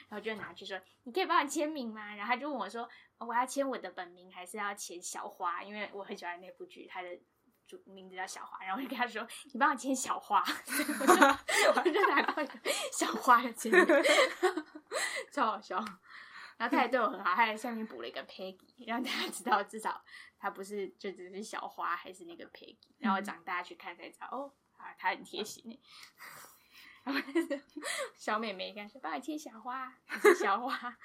[0.08, 2.16] 然后就拿去说你可以帮我签名吗？
[2.16, 2.88] 然后他就问我说、
[3.18, 5.62] 我要签我的本名还是要签小花？
[5.62, 7.10] 因为我很喜欢那部剧，它的
[7.66, 10.42] 主名字叫小花，然后我就跟他说你帮我签小花，
[11.00, 11.12] 我就
[11.76, 12.58] 我就拿到一个
[12.90, 13.86] 小花的签名，
[15.30, 15.84] 超好笑。
[16.56, 20.04] 然后他也对我很好，他在下面补了一个 Peggy， 让大家知道至少
[20.38, 22.78] 他不是就只是小花，还是那个 Peggy。
[22.98, 25.80] 然后长大去看才知道，哦，啊，他很贴心欸。
[27.04, 27.20] 然后
[28.14, 29.94] 小妹妹跟他说：“帮我切小花，
[30.40, 30.96] 小花。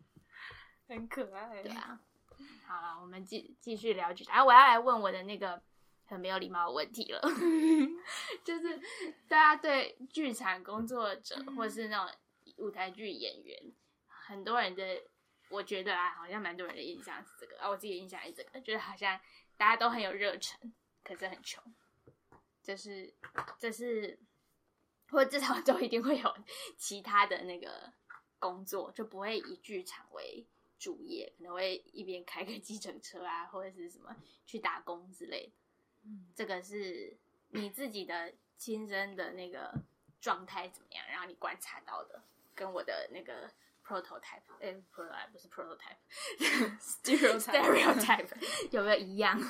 [0.88, 2.00] 很可爱。”对啊，
[2.66, 4.36] 好了，我们继继续聊剧场。
[4.36, 5.60] 啊，我要来问我的那个
[6.06, 7.20] 很没有礼貌的问题了，
[8.44, 8.80] 就是
[9.28, 12.16] 大家对剧场工作者或是那种
[12.56, 13.72] 舞台剧演员，
[14.26, 15.02] 很多人的，
[15.48, 19.20] 我觉得啊，好像蛮多人的印象是这个，啊，我自己的印象也是这个，觉得好像
[19.56, 20.72] 大家都很有热忱，
[21.04, 21.62] 可是很穷，
[22.62, 23.14] 这是
[23.58, 24.18] 这是，
[25.08, 26.36] 或者至少都一定会有
[26.76, 27.92] 其他的那个
[28.38, 30.44] 工作，就不会以剧场为
[30.78, 35.52] 主业，可能会一边开个计程车啊，或者是什么去打工之类的。
[36.08, 37.16] 嗯这个是
[37.48, 39.72] 你自己的亲身的那个
[40.20, 42.22] 状态怎么样，然后你观察到的，
[42.54, 43.50] 跟我的那个
[43.86, 48.28] prototype，哎、prototype 不是 prototype，stereotype Stereotype
[48.72, 49.40] 有没有一样？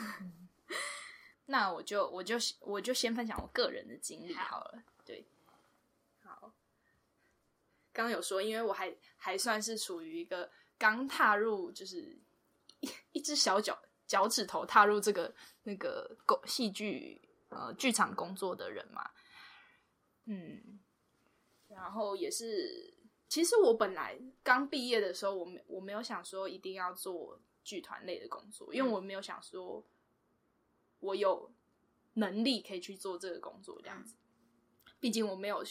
[1.47, 4.57] 那我就我就我就先分享我个人的经历好。
[4.59, 4.83] 好了。
[5.05, 5.25] 对，
[6.25, 6.53] 好，
[7.93, 12.19] 刚刚有说，因为我还还算是处于一个刚踏入，就是
[12.81, 19.09] 一一只小脚脚趾头踏入这个那个工戏剧呃剧场工作的人嘛，
[20.25, 20.81] 嗯，
[21.69, 22.93] 然后也是，
[23.29, 29.85] 其实我本来刚毕业的时候，我没我没有想说一定要做剧团类的工作，因为我没有想说
[31.01, 31.53] 我有
[32.15, 34.15] 能力可以去做这个工作这样子。
[35.01, 35.65] 毕竟我没有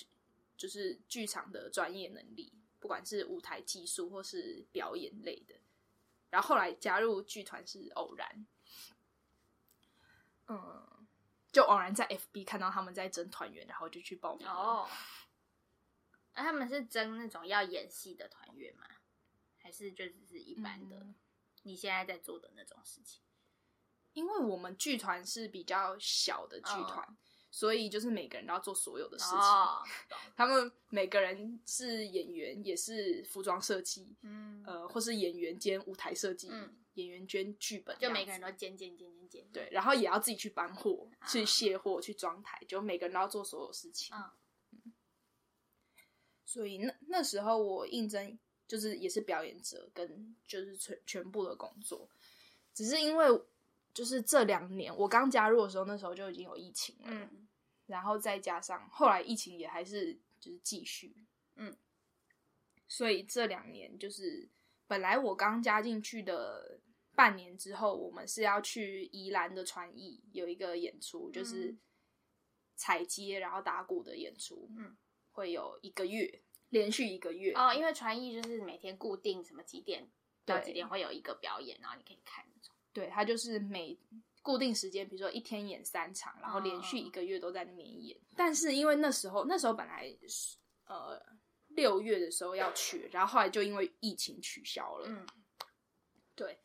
[0.58, 5.56] 就是剧场的专业能力，不管是舞台技术或是表演类的。
[6.30, 8.46] 然后后来加入剧团是偶然，
[10.48, 11.08] 嗯，
[11.52, 14.54] 就偶然在 FB 看到他们在争团员，然后就去报名了。
[14.54, 14.88] 哦，
[16.36, 18.86] 那、他们是争那种要演戏的团员吗？
[19.58, 20.98] 还是就只是一般的？
[20.98, 21.16] 嗯
[21.64, 23.24] 你现在在做的那种事情？
[24.14, 27.18] 因为我们剧团是比较小的剧团，
[27.50, 29.36] 所以就是每个人都要做所有的事情。
[29.40, 29.82] 哦，
[30.38, 39.48] 他们每个人是演员，也是服装设计，嗯，呃，或是演员兼舞台设计，嗯演员兼剧本，就每个人都兼兼兼兼兼。
[39.52, 44.16] 对，然后也要自己去搬货、啊去卸货、去装台，就每个人都要做所有事情。
[44.16, 44.30] 嗯
[46.46, 52.08] 所以那那时候我应征就是也是表演者跟就是全全部的工作，
[52.74, 53.28] 只是因为
[53.94, 57.48] 就是这两年我刚加入的时候，那时候就已经有疫情了，嗯
[57.88, 61.16] 然后再加上后来疫情也还是就是继续，
[61.56, 61.76] 嗯，
[62.88, 64.50] 所以这两年就是
[64.88, 66.80] 本来我刚加进去的
[67.14, 71.80] 半年之后，我们是要去宜兰的传艺有一个演出，就是嗯
[72.76, 74.98] 踩街然后打鼓的演出，嗯，
[75.36, 80.10] 会有一个月，连续一个月，哦，因为传艺就是每天固定什么几点
[80.46, 82.74] 到对几点会有一个表演，然后你可以看那种。
[82.94, 84.00] 对，它就是每
[84.42, 88.18] 固定时间，比如说一天演三场，然后连续哦一个月都在那边演。
[88.36, 91.22] 但是因为那时候那时候本来是呃
[91.68, 95.10] 六月的时候要去，然后后来就因为疫情取消了。
[95.10, 95.28] 嗯
[96.36, 96.58] 对，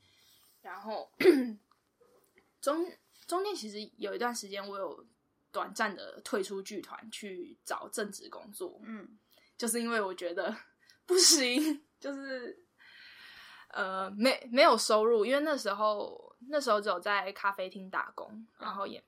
[0.62, 1.11] 然后
[2.61, 2.87] 中
[3.26, 5.06] 中间其实有一段时间，我有
[5.52, 9.18] 短暂的退出剧团去找正职工作，嗯。
[9.56, 10.56] 就是因为我觉得
[11.04, 12.64] 不行， 就是
[13.68, 19.04] 呃没没有收入，因为那时候那时候只有在咖啡厅打工，然后也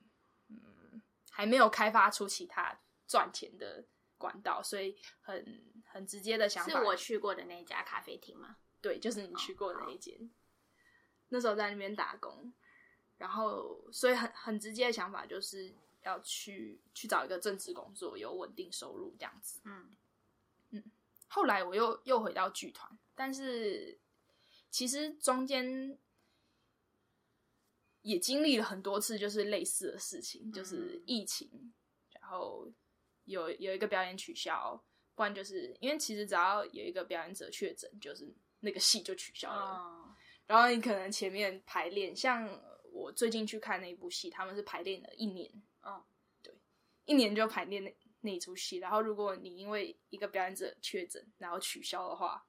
[0.49, 1.01] 嗯
[1.31, 2.79] 还没有开发出其他
[3.09, 3.83] 赚钱的
[4.19, 8.57] 管道，所以很很直接的想法，是我去过的那一家咖啡厅吗？
[8.83, 10.31] 对，就是你去过的那一间，
[11.31, 12.53] 那时候在那边打工，
[13.17, 19.61] 然后所以很很直接的想法就是要去去找一个正职工作，有稳定收入这样子。
[19.65, 19.97] 嗯
[21.29, 23.99] 后来我又又回到剧团，但是
[24.71, 25.99] 其实中间
[28.03, 31.73] 也经历了很多次，就是类似的事情，就是疫情，
[32.21, 32.71] 然后
[33.25, 34.85] 有有一个表演取消，
[35.15, 39.79] 不然就是因为其实只要有一个表演者确诊，就是那个戏就取消了。
[39.79, 40.15] 哦，
[40.47, 42.47] 然后你可能前面排练，像
[42.93, 45.51] 我最近去看那部戏，他们是排练了一年，
[47.05, 48.79] 一年就排练那那一出戏。
[48.79, 52.47] 然后如果你因为一个表演者确诊，然后取消的话，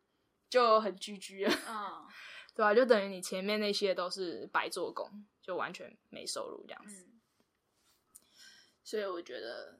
[0.49, 2.07] 就很居居了，哦，
[2.55, 7.03] 对吧、就等于你前面那些都是白做工，就完全没收入这样子。
[7.03, 7.19] 嗯
[8.85, 9.79] 所以我觉得，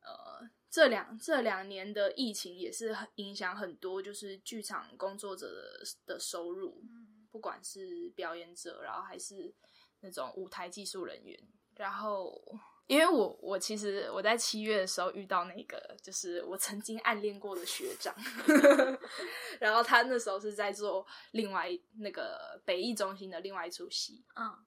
[0.00, 9.54] 呃，这两这两年的疫情也是很影响很多，就是剧场工作者的的收入，嗯不管是表演者，然后还是
[10.00, 11.40] 那种舞台技术人员。
[11.76, 12.42] 然后，
[12.90, 18.12] 因为我我其实我在七月的时候遇到那个，就是我曾经暗恋过的学长，
[19.60, 24.66] 然后他那时候是在做另外那个北艺中心的另外一出戏，嗯。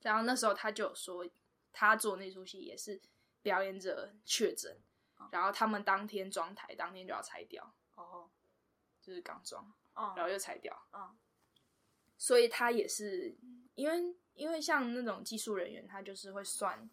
[0.00, 1.28] 然后那时候他就有说，
[1.70, 2.98] 他做那出戏也是
[3.42, 4.80] 表演者确诊，
[5.30, 8.30] 然后他们当天装台，当天就要拆掉，哦。
[9.02, 10.14] 就是刚装，哦。
[10.16, 11.14] 然后又拆掉，嗯
[12.16, 13.36] 所以他也是
[13.74, 16.90] 因为因为像那种技术人员，他就是会算，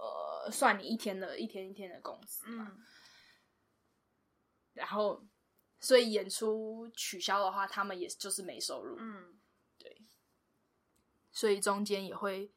[0.00, 2.82] 呃，算你一天的一天一天的工资嘛，嗯。
[4.72, 5.22] 然后
[5.78, 9.38] 所以演出取消的话，他们也就是没收入，嗯。
[9.78, 9.96] 对。
[11.32, 12.50] 所以中间也会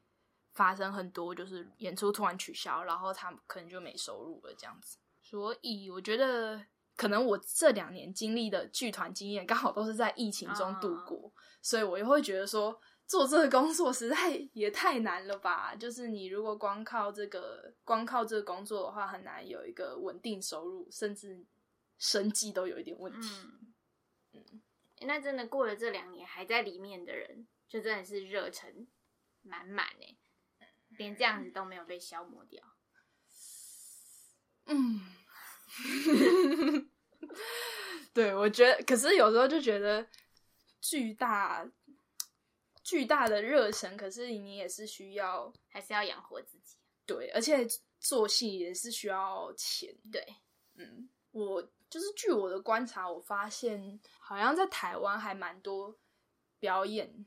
[0.54, 4.98] 发生很多，就是演出突然取消，然后他们可能就没收入了这样子。
[5.22, 15.76] 所以我觉得，可能我这两年经历的剧团经验，刚好都是在疫情中度过，所以我也会觉得说，做这个工作实在也太难了吧？
[15.76, 21.46] 就是你如果光靠这个，光靠这个工作的话，很难有一个稳定收入，甚至
[21.98, 23.30] 生计都有一点问题。
[23.44, 23.74] 嗯
[24.34, 24.62] 嗯，
[25.02, 28.88] 那真的过了这两年还在里面的人，就真的是热忱
[29.42, 30.18] 满满哎，
[30.98, 32.64] 连这样子都没有被消磨掉。
[34.66, 35.02] 嗯，
[38.14, 40.08] 对，我觉得，可是有时候就觉得
[40.80, 41.70] 巨大
[42.94, 46.78] 巨大的热忱，可是你也是需要还是要养活自己。
[47.08, 47.68] 对，而且
[48.00, 49.92] 做戏也是需要钱。
[50.12, 50.24] 对，
[50.76, 55.98] 嗯，我就是据我的观察，我发现好像在台湾还蛮多
[56.60, 57.26] 表演，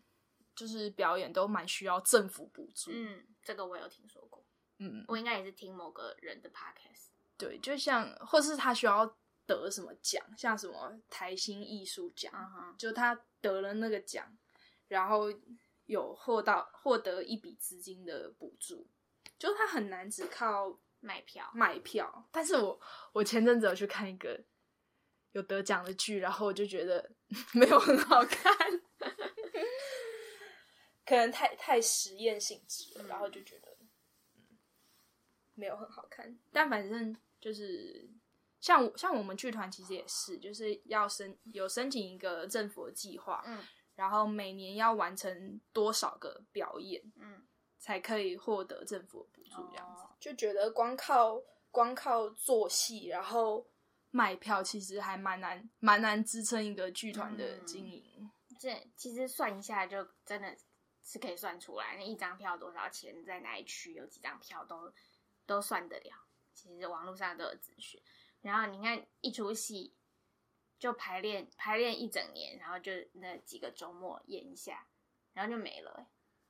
[0.54, 2.92] 就是表演都蛮需要政府补助。
[2.94, 4.46] 嗯，这个我有听说过，
[4.78, 7.08] 嗯，我应该也是听某个人的 podcast。
[7.36, 9.04] 对，就像或是他需要
[9.44, 12.32] 得什么奖，像什么台新艺术奖，
[12.78, 14.38] 就他得了那个奖，
[14.88, 15.26] 然后
[15.86, 18.88] 有获到获得一笔资金的补助，
[19.38, 21.50] 就他很难只靠卖票。
[21.54, 22.28] 卖票。
[22.32, 22.80] 但是我
[23.12, 24.44] 我前阵子有去看一个
[25.32, 27.12] 有得奖的剧，然后我就觉得
[27.54, 28.52] 没有很好看，
[31.04, 33.76] 可能太太实验性质了，嗯然后就觉得
[34.34, 34.58] 嗯
[35.54, 36.36] 没有很好看。
[36.52, 38.10] 但反正就是
[38.60, 43.62] 像我像我们剧团其实也是，就是要申有申请一个政府的计划，嗯
[43.96, 47.44] 然后每年要完成多少个表演，嗯
[47.78, 53.66] 才可以获得政府的补助，这样子、哦就觉得光靠光靠做戏，然后
[54.10, 58.30] 卖票，其实还蛮难蛮难支撑一个剧团的嗯经营。
[58.58, 60.56] 这其实算一下，就真的
[61.04, 64.92] 是可以算出来，那一张票多少钱，在哪一区有几张票都
[65.44, 66.12] 都算得了。
[66.54, 68.02] 其实网络上都有资讯。
[68.40, 69.94] 然后你看一出戏，
[70.78, 74.86] 就排练排练一整年，然后就那几个周末演一下，
[75.32, 76.06] 然后就没了欸、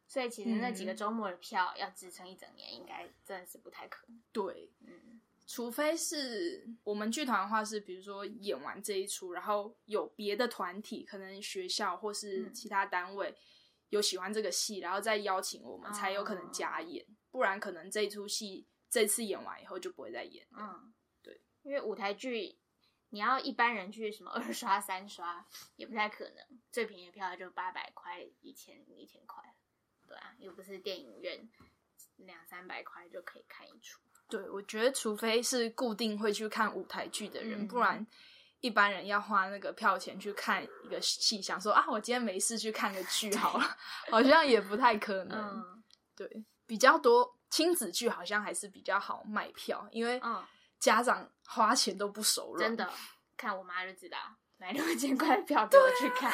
[0.06, 4.22] 所以其实那几个嗯周末的票要支撑一整年，应该真的是不太可能。
[4.32, 13.32] 对，嗯除非是我们剧团的话，是比如说演完这一出，然后有别的团体，可能学校或是嗯其他单位
[13.90, 17.06] 有喜欢这个戏，然后再邀请我们，才有可能加演。
[17.30, 20.58] 不然可能这一出戏这次演完以后就不会再演了。
[20.58, 22.58] 嗯，对，因为舞台剧
[23.10, 25.44] 你要一般人去什么二刷三刷
[25.76, 29.42] 也不太可能，最便宜的票就八百块、一千一千块，
[30.06, 31.48] 对啊，又不是电影院
[32.16, 34.00] 两三百块就可以看一出。
[34.28, 38.04] 对，我觉得除非是固定会去看舞台剧的人，嗯不然
[38.60, 43.76] 一般人要花那个票钱去看一个戏，想说啊，我今天没事去看个剧好了，
[44.10, 45.38] 好像也不太可能。
[45.38, 45.82] 嗯
[46.16, 50.44] 对，比较多亲子剧好像还是比较好卖票，因为嗯，
[50.80, 52.68] 家长花钱都不手软。
[52.68, 52.92] 真的，
[53.36, 54.18] 看我妈就知道，
[54.58, 56.32] 买六千块的票给我去看。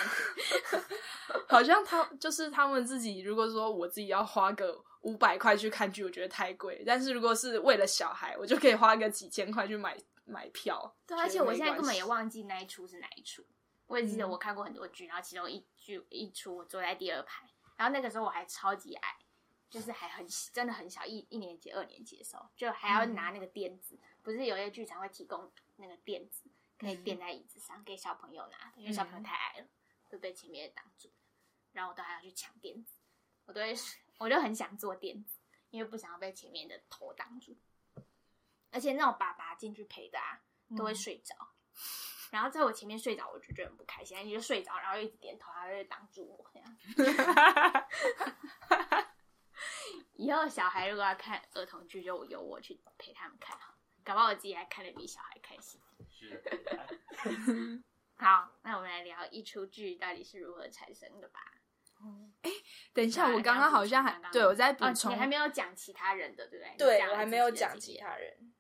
[1.49, 6.83] 好像他就是他们自己，如果说我自己要花个五百块去看剧，我觉得太贵。
[6.87, 10.95] 但是如果是为了小孩，我就可以花个几千块去买买票。
[11.07, 13.45] 对，而且我现在根本也忘记那一出是哪一出。
[13.87, 17.47] 我也记得嗯我看过很多剧，然后其中一剧一出我坐在第二排，
[17.77, 19.17] 然后那个时候我还超级矮，
[19.69, 26.49] 就是还很真的很小，一一年级、二年级的时候，就还要拿那个垫子，不是有些剧场会提供那个垫子，
[26.79, 29.67] 可以垫在椅子上给小朋友拿，因为小朋友太矮了，
[30.05, 31.11] 会被前面挡住。
[31.73, 32.95] 然后我都还要去抢垫子，
[33.47, 33.75] 我都会，
[34.19, 35.39] 我就很想坐垫子，
[35.71, 37.57] 因为不想要被前面的头挡住。
[38.71, 40.41] 而且那种爸爸进去陪的啊，
[40.77, 41.35] 都会睡着。
[42.31, 44.19] 然后在我前面睡着，我就觉得很不开心。
[44.25, 46.79] 你就睡着，然后一直点头，他就挡住我这样。
[50.17, 53.72] 以后小孩如果要看儿童剧，就由我去陪他们看好，
[54.05, 55.81] 搞不好我自己还看得比小孩开心。
[56.11, 56.43] 是。
[58.17, 61.41] 好，那我们来聊一出剧到底是如何产生的吧。
[62.43, 62.51] 哎，
[62.93, 66.77] 等一下，我刚刚好像还对我在补充，你还没有讲其他人的，对不对？
[66.77, 68.53] 对我还没有讲其他人。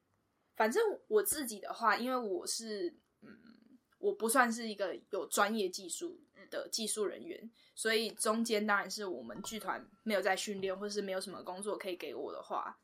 [0.54, 6.20] 反正我自己的话，因为我是嗯，我不算是一个有专业技术
[6.50, 12.78] 的技术人员，所以中间当然是我们剧团没有在训练，或是没有什么工作可以给我的话，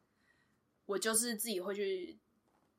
[0.87, 2.19] 我就是自己会去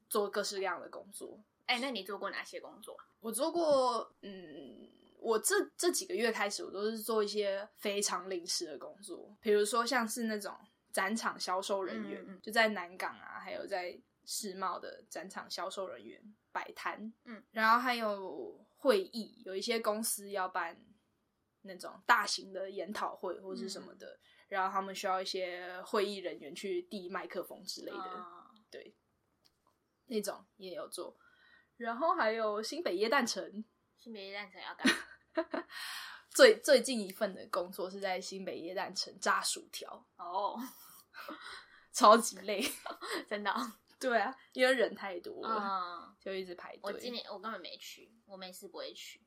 [0.09, 1.39] 做各式各样的工作。
[1.67, 2.97] 哎，那你做过哪些工作？
[3.21, 4.89] 我做过，嗯。
[5.21, 10.55] 我这这几个月开始，我都是做一些非常临时的工作，比如说像是那种
[10.93, 20.81] 展场销售人员，就在南港啊，还有在世贸的展场销售人员摆摊，嗯，然后还有会议，有一些公司要办
[21.63, 28.25] 那种大型的研讨会或是什么的，然后他们需要一些会议人员去递麦克风之类的，
[28.71, 28.95] 对，
[30.09, 31.17] 那种也有做，
[31.77, 33.63] 然后还有新北耶诞城。
[33.97, 34.87] 新北夜城要干
[35.57, 35.65] 嘛？
[36.29, 40.57] 最最近一份的工作是在新北耶诞城炸薯条哦，
[41.91, 42.63] 超级累，
[43.27, 43.53] 真的。
[43.99, 46.79] 对啊，因为人太多了，就一直排队。
[46.83, 49.21] 我今年我根本没去，我没事不会去。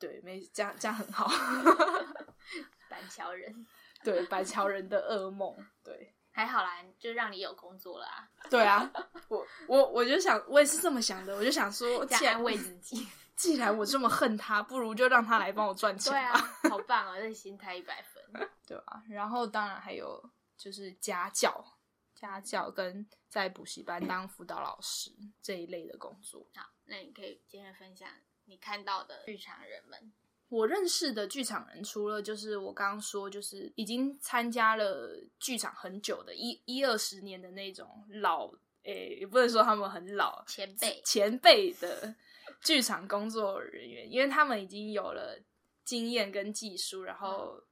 [0.00, 1.28] 对，没这样这样很好。
[2.90, 3.66] 板桥人，
[4.02, 5.56] 对板桥人的噩梦。
[5.84, 8.30] 对，还好啦，就让你有工作了啊。
[8.48, 8.88] 对啊，
[9.26, 13.08] 我我我就想，我也是这么想的，我就想说，安慰自己。
[13.34, 16.12] 既然我这么恨他，不如就让他来帮我赚钱。
[16.12, 16.38] 对啊，
[16.70, 19.02] 好棒啊，这心态一百分， 对啊？
[19.08, 21.76] 然后当然还有就是家教、
[22.14, 25.10] 家教跟在补习班当辅导老师
[25.42, 26.46] 这一类的工作。
[26.54, 28.08] 好，那你可以今天分享
[28.44, 30.12] 你看到的日常人们。
[30.48, 38.50] 我认识的剧场人，除了就是我刚刚说，就是已经参加了剧场很久的一一二十年的那种老，
[38.84, 42.14] 诶，也不能说他们很老前辈前辈的。
[42.62, 45.38] 剧场工作人员，因为他们已经有了
[45.84, 47.62] 经验跟技术，然后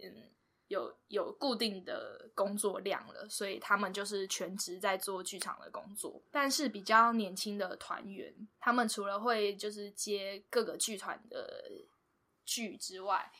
[0.00, 0.30] 嗯，
[0.68, 6.22] 有有固定的工作量了，所以他们就是全职在做剧场的工作。
[6.30, 11.70] 但是比较年轻的团员，他们除了会就是接各个剧团的
[12.46, 13.30] 剧之外，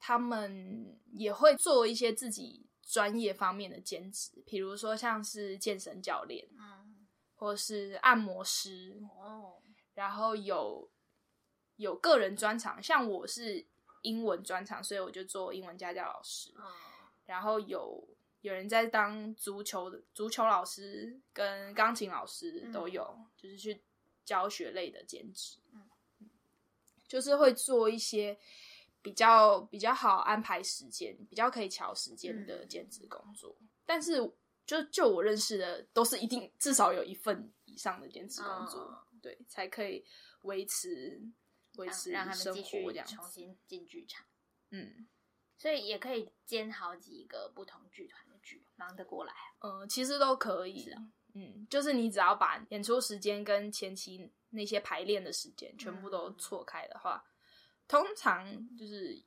[0.00, 9.62] 他们也会做一些自己专业方面的兼职，比如说像是健身教练，嗯，或是按摩师，哦。
[9.94, 10.90] 然后有
[11.76, 13.66] 有个人专长，像我是
[14.02, 16.54] 英文专长，所以我就做英文家教老师。
[17.26, 18.08] 然后有
[18.40, 23.82] 有人在当足球的足球老师跟钢琴老师都有，就是去
[24.24, 25.58] 教学类的兼职。
[27.10, 28.38] 就是会做一些
[29.02, 33.56] 比较比较好安排时间、比较可以调时间的兼职工作。
[33.84, 34.18] 但是
[34.64, 39.04] 就就我认识的，都是一定至少有一份以上的兼职工作。
[39.20, 40.04] 对，才可以
[40.42, 41.20] 维持
[41.78, 44.24] 维持让他们继续重新进剧场。
[44.70, 45.08] 嗯，
[45.58, 49.32] 所以也可以兼好几个不同剧团的剧，忙得过来。
[49.58, 50.88] 嗯，其实都可以。
[51.34, 57.24] 嗯，就是你只要把演出时间跟前期那些排练的时间全部都错开的话，
[57.88, 59.22] 通常就是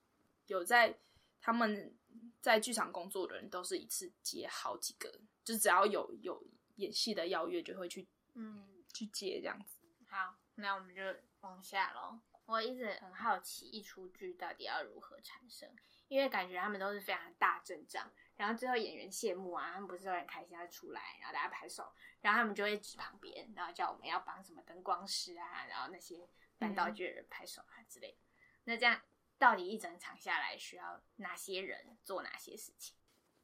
[0.47, 0.99] 有在
[1.41, 1.95] 他们
[2.41, 6.45] 在剧场工作的人，都是一次接好几个，就只要有有
[6.75, 9.77] 演戏的邀约，就会去嗯去接这样子。
[10.07, 11.01] 好，那我们就
[11.41, 12.19] 往下喽。
[12.45, 15.69] 我一直很好奇，一出剧到底要如何产生，
[16.09, 21.83] 因为感觉他们都是非常大阵仗，然后最后演员谢幕啊，他们不是都很开心要出来，然后大家拍手，
[22.21, 26.27] 然后他们就会指旁边，然后叫我们要帮什么灯光师啊，然后那些
[26.57, 28.17] 搬道具的人拍手啊之类的。
[28.63, 29.01] 那这样
[29.37, 32.95] 到底一整场下来需要哪些人做哪些事情？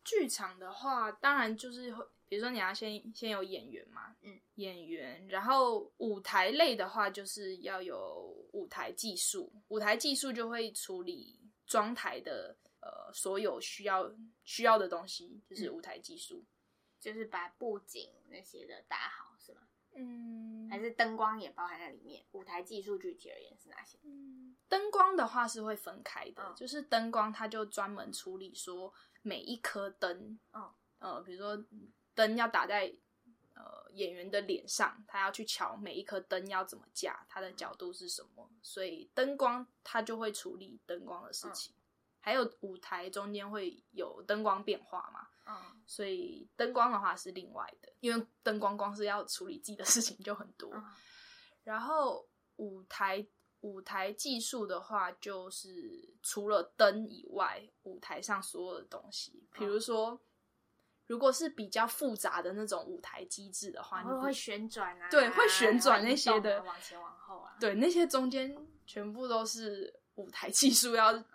[0.03, 2.05] 剧场的话，当然就是会。
[2.29, 14.11] 比如说你要先先有演员嘛，嗯，演员，然后舞台类的话就是要有舞台技术，舞台技术就会处理装台的呃所有需要
[14.43, 16.45] 需要的东西，就是舞台技术，
[16.99, 19.61] 就是把布景那些的打好是吗？
[19.95, 22.23] 嗯，还是灯光也包含在里面？
[22.31, 23.97] 舞台技术具体而言是哪些？
[24.03, 31.65] 嗯，灯光的话是会分开的，就是灯光它就专门处理说每一颗灯，嗯呃，比如说
[32.13, 32.93] 灯要打在
[33.55, 41.73] 呃演员的脸上，他要去瞧每一颗灯要怎么架，它的角度是什么，所以灯光他就会处理灯光的事情。
[42.29, 45.81] 还有舞台中间会有灯光变化嘛，嗯。
[45.87, 50.69] 所以灯光的话是另外的，因为灯光光是要处理自己的事情就很多。
[50.75, 50.83] 嗯。
[51.65, 53.25] 然后舞台
[53.61, 60.21] 舞台技术的话，就是除了灯以外，舞台上所有的东西，比如说，
[61.07, 68.55] 如果是比较复杂的那种舞台机制的话，你会旋转啊，对会旋转那些的往前往后啊，，对那些中间
[68.85, 71.25] 全部都是舞台技术要嗯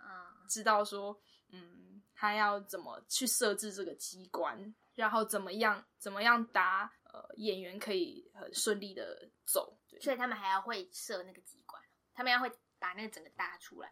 [0.47, 1.19] 知道说，
[1.49, 9.99] 嗯，他要怎么去设置这个机关，然后怎么样怎么样搭呃演员可以很顺利的走，对。
[9.99, 11.81] 所以他们还要会设那个机关，
[12.13, 13.91] 他们要会把那个整个搭出来，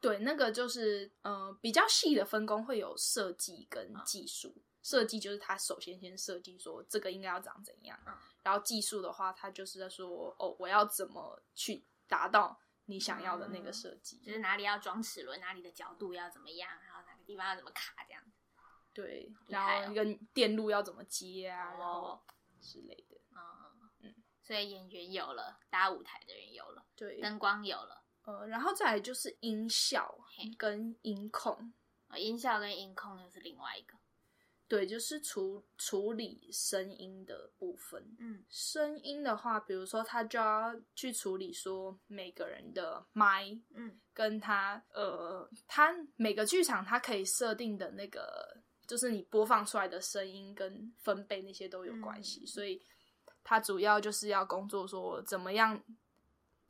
[0.00, 4.54] 对，那个就是呃比较细的分工会有设计跟技术。
[4.82, 8.14] 设计就是他首先先设计说这个应该要长怎样，嗯。
[8.42, 12.58] 然后技术的话，他就是在说哦，我要怎么去达到
[12.90, 14.18] 你想要的那个设计。
[14.18, 18.30] 就是哪里要装齿轮，哪里的角度要怎么样，然后哪个地方要怎么卡这样子。
[18.92, 22.20] 对，哦然后跟电路要怎么接啊，然后哦，
[22.60, 23.16] 之类的。
[23.30, 30.18] 嗯嗯，所以演员有了，搭舞台的人有了，对，灯光有了，呃，然后再来就是音效
[30.58, 31.72] 跟音控。
[32.08, 33.96] 呃音效跟音控又是另外一个。
[34.70, 38.00] 对，就是处处理声音的部分。
[38.20, 38.44] 嗯。
[38.48, 44.00] 声音的话，比如说他就要去处理说每个人的麦，嗯。
[44.14, 52.46] 跟他呃，他每个剧场它可以设定的那个，就是你播放出来的声音跟分贝那些都有关系，嗯。
[52.46, 52.80] 所以
[53.42, 55.82] 他主要就是要工作说怎么样，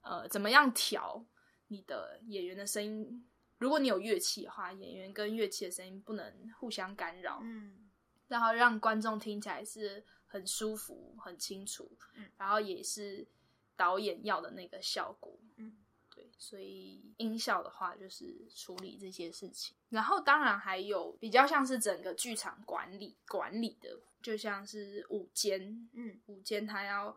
[0.00, 1.22] 呃，怎么样调
[1.66, 3.28] 你的演员的声音。
[3.58, 7.89] 如果你有乐器的话，演员跟乐器的声音不能互相干扰，嗯
[8.30, 13.28] 然后让观众听起来是很舒服、很清楚，嗯然后也是
[13.76, 15.76] 导演要的那个效果，嗯。
[16.12, 27.16] 对，所以音效的话就是处理这些事情，然后当然还有比较像是整个剧场管理管理的，就像是舞间，嗯舞间他要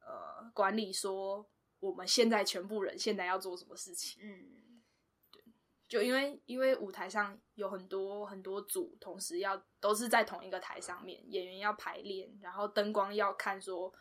[0.00, 1.48] 呃管理说
[1.80, 4.61] 我们现在全部人现在要做什么事情，嗯
[5.92, 13.92] 就因为因为舞台上有很多很多组，同时要都是在同一个台上面，演员要排练，然后灯光要看说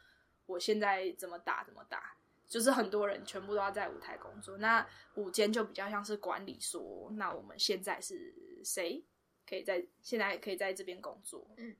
[0.46, 2.16] 我现在怎么打怎么打，
[2.48, 4.58] 就是很多人全部都要在舞台工作。
[4.60, 8.34] 那舞间就比较像是管理说，那我们现在是
[8.64, 9.04] 谁
[9.46, 11.76] 可以在现在可以在这边工作，嗯，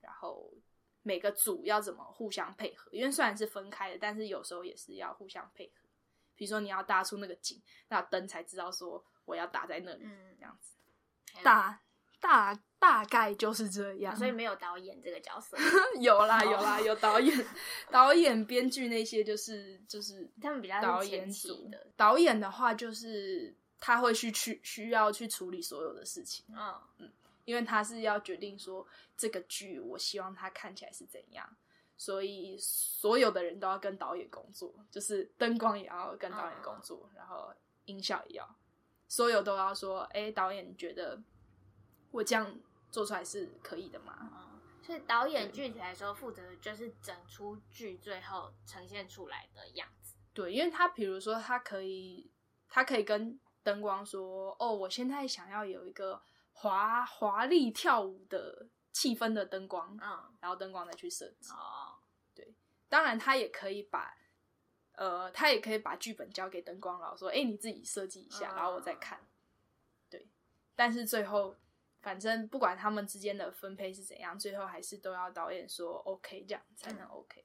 [0.00, 0.50] 然后
[1.02, 5.86] 每个组要怎么互相配合，因为虽然是分开的，但是有时候也是要互相配合。
[6.34, 10.74] 比如说你要搭出那个景，那灯才知道说我要打在那里，嗯这样子。
[11.42, 11.80] 大
[12.20, 15.56] 大大概就是这样，所以没有导演这个角色，
[16.00, 17.46] 有啦哦有啦有导演、
[17.90, 21.86] 导演、编剧那些就是就是他们比较是导前演组期的。
[21.96, 26.44] 导演的话就是他会去去需要去处理所有的事情，
[26.98, 27.10] 嗯
[27.44, 31.44] 因为他是要决定说这个剧我希望它看起来是怎样，
[31.96, 37.52] 所以所有的人都要跟导演工作，就是灯光也要跟导演工作，然后
[37.86, 38.56] 音效也要，
[39.12, 41.22] 所有都要说，哎、导演你觉得
[42.12, 42.58] 我这样
[42.90, 44.16] 做出来是可以的吗？
[44.32, 50.16] 嗯，所以导演具体来说，负责的就是整出剧最后呈现出来的样子。
[50.32, 52.32] 对，因为他比如说他可以，
[52.70, 56.22] 他可以跟灯光说，哦，我现在想要有一个
[56.54, 61.50] 华华丽跳舞的气氛的灯光，嗯然后灯光再去设计。
[61.50, 62.00] 哦，
[62.34, 62.54] 对
[62.88, 64.16] 当然，他也可以把，
[64.94, 69.18] 呃，他也可以把剧本交给灯光佬，说，哎、你自己设计一下，嗯然后我再看。
[70.10, 70.26] 对，
[70.76, 71.56] 但是最后，
[72.00, 77.44] 反正不管他们之间的分配是怎样，最后还是都要导演说 OK，这样才能 OK。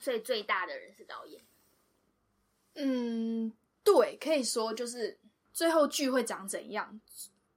[0.00, 1.44] 所以最大的人是导演。
[2.74, 3.52] 嗯，
[3.82, 5.18] 对，可以说就是
[5.52, 7.00] 最后剧会长怎样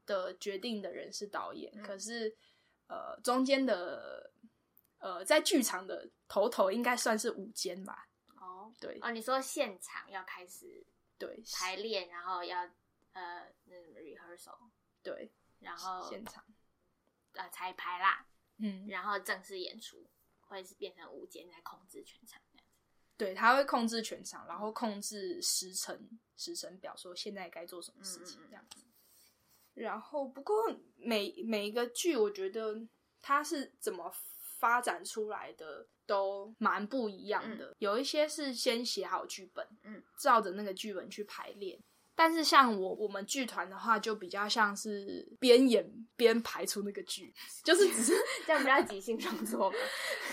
[0.06, 2.36] 的决定的人是导演，嗯可是
[2.88, 4.32] 呃，中间的
[5.00, 8.09] 呃，在剧场的头头应该算是舞间吧？
[8.80, 9.00] 哦对。
[9.02, 10.86] 哦，你说现场要开始
[11.18, 12.62] 对，排练，然后要
[13.14, 14.70] 呃那什么 rehearsal，
[15.04, 16.46] 对，然后现场，
[17.34, 18.26] 呃彩排啦，
[18.58, 20.10] 嗯，然后正式演出
[20.42, 22.74] 会是变成舞间在控制全场这样子。
[23.18, 28.86] 对，他会控制全场，然后控制时辰、时辰表，说现在该做什么事情这样子。
[29.74, 30.56] 然后，不过
[30.96, 32.88] 每每一个剧，我觉得
[33.22, 34.14] 它是怎么
[34.58, 37.76] 发展出来的都蛮不一样的。
[37.78, 41.80] 有一些是先写好剧本，嗯，照着那个剧本去排练，
[42.16, 47.32] 但是像我我们剧团的话，就比较像是边演边排出那个剧，
[47.64, 48.14] 就是只是
[48.48, 49.78] 这样比较即兴创作嘛。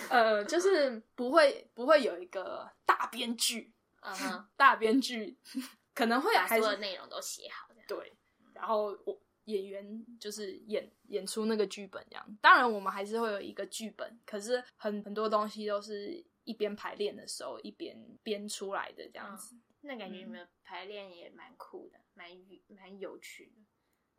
[0.09, 5.37] 呃，就是不会不会有一个大编剧，嗯哼，大编剧
[5.95, 7.69] 可能会所有内容都写好。
[7.87, 8.15] 对，
[8.55, 12.39] 然后我演员就是演演出那个剧本这样。
[12.41, 19.57] 当然，我们还是会有一个剧本，可是很很多东西都是一边排练的时候一边编出来的这样子。
[19.81, 23.53] 那感觉你们排练也蛮酷的，蛮有蛮有趣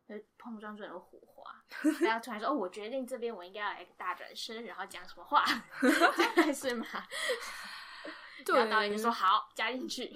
[0.06, 1.64] 的，碰撞出很多火花。
[2.00, 5.44] 然后突然说：“哦，我决定这边我应该要来个大转身，然后讲什么话，
[6.54, 6.86] 是吗？”
[8.46, 10.10] 对然后导演就说：“好，加进去。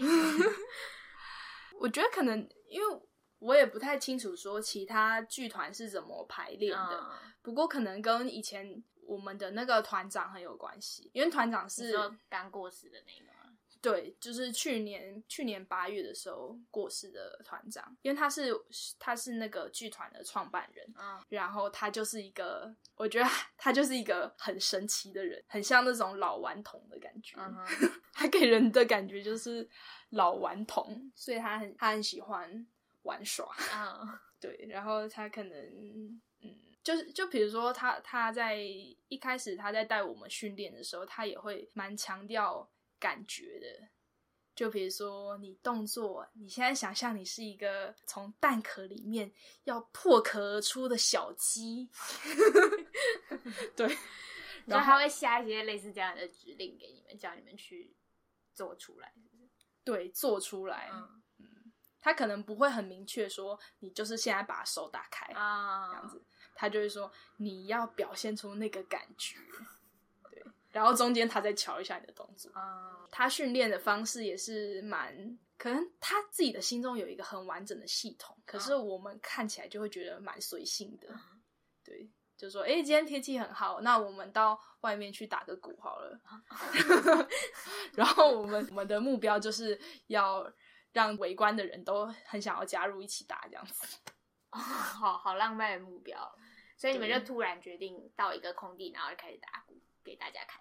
[1.79, 3.03] 我觉得可能因为
[3.43, 7.33] 我也不太清楚说其他剧团是怎么排练的，嗯。
[7.43, 11.93] 不过可能跟以前我们的那个团长很有关系，因为团长是
[12.29, 13.33] 刚过世的那个？
[13.81, 18.55] 对，就是去年去年八月的时候过世的团长，因为他是
[18.97, 27.53] 他是那个剧团的创办人，嗯然后他就是一个，我觉得他就是一个很神奇的人，很像那种老顽童的感觉，嗯，
[28.15, 29.69] 他给人的感觉就是
[30.11, 32.65] 老顽童，所以他很他很喜欢
[33.03, 43.89] 玩耍， 啊对，然后他可能嗯，就是就比如说他他在一开始他在带我们训练的时候，他也会蛮强调感觉的。
[44.55, 49.33] 就比如说你动作，你现在想象你是一个从蛋壳里面
[49.65, 51.89] 要破壳而出的小鸡，
[53.75, 53.97] 对，然
[54.67, 57.97] 然后后他会下一些类似这样的指令给你们，叫你们去
[58.53, 59.49] 做出来，是不是？
[59.85, 61.22] 对做出来，嗯
[62.03, 66.21] 他可能不会很明确说你就是现在把手打开，啊，这样子，
[66.55, 69.39] 他就会说你要表现出那个感觉，
[70.31, 70.43] 对，
[70.73, 72.51] 然后中间他再瞧一下你的动作。
[72.53, 81.09] 啊，他训练的方式也是蛮，可能他自己的心中有一个很完整的系统，可是我们看起来就会觉得蛮随性的，
[81.85, 86.21] 对，就说哎、诶今天天气很好，那我们到外面去打个鼓好了。
[87.95, 89.79] 然后我们我们的目标就是
[90.09, 90.51] 要
[90.93, 93.99] 让围观的人都很想要加入一起打这样子。
[94.51, 96.37] 好好浪漫的目标，
[96.77, 100.61] 所以你们就突然决定到一个空地，然后就开始打鼓给大家看。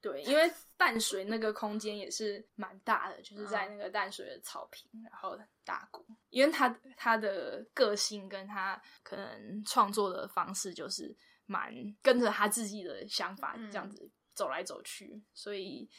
[0.00, 6.06] 对，因为淡水那个空间也是蛮大的，就是在那个淡水的草坪，然后打鼓。
[6.30, 15.90] 因为他他的个性跟他可能创作的方式，就是蛮跟着他自己的想法嗯这样子走来走去，所以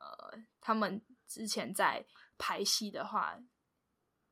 [0.00, 2.02] 呃，他们之前在
[2.38, 3.38] 排戏的话，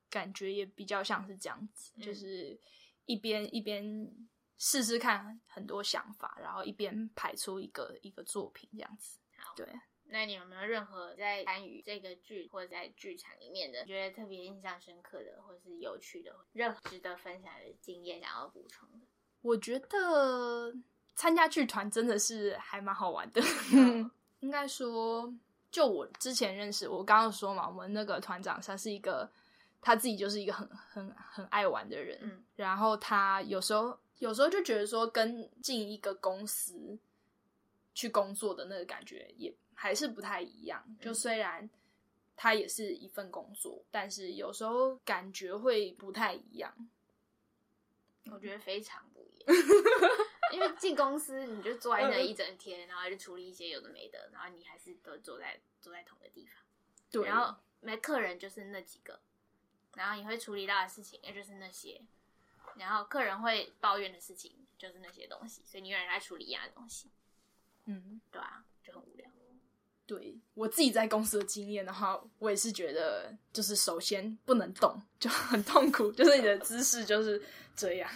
[0.09, 2.59] 感觉也比较像是这样子，嗯就是
[3.07, 4.13] 一边一边
[4.59, 9.19] 试试看很多想法，然后一边排出一个一个作品这样子。
[9.37, 9.67] 好对，
[10.05, 19.07] 那你有没有任何在参与这个剧或者在剧场里面的，觉得特别印象深刻的，或是有趣的，任何值得分享的经验想要补充的？
[19.41, 20.75] 我觉得
[21.15, 23.41] 参加剧团真的是还蛮好玩的。
[23.73, 25.33] 嗯 应该说，
[25.71, 29.31] 就我之前认识，我刚刚说嘛，我们那个团长他是一个
[29.81, 36.99] 他自己就是一个很很很爱玩的人，嗯然后他有时候有时候就觉得说跟进一个公司
[37.95, 40.85] 去工作的那个感觉也还是不太一样。
[41.01, 41.69] 就虽然
[42.37, 46.75] 他也是一份工作，但是有时候感觉会不太一样。
[48.31, 49.57] 我觉得非常不一样，
[50.53, 56.55] 因为进公司你就坐在那一整天，然后就处理一些有的没的，然后你还是都坐在坐在同一个地方，
[57.11, 59.21] 对，然后没客人就是那几个，
[59.95, 62.01] 然后你会处理到的事情也就是那些，
[62.77, 67.11] 然后客人会抱怨的事情就是那些东西，所以你永远在处理一样的东西，
[67.87, 68.21] 嗯。
[68.31, 69.27] 对啊，就很无聊。
[70.07, 77.41] 对我自己在公司的经验的话，我也是觉得，就是首先不能动，就很痛苦，就是你的姿势就是
[77.77, 78.11] 这样，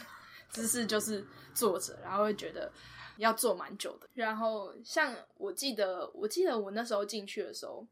[0.54, 2.72] 姿势就是坐着，然后会觉得
[3.18, 4.08] 要坐蛮久的。
[4.14, 7.86] 然后像我记得，我记得我那时候进去的时候，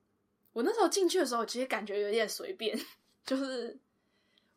[0.53, 2.79] 我那时候进去的时候，其实感觉有点随便，
[3.27, 3.77] 就是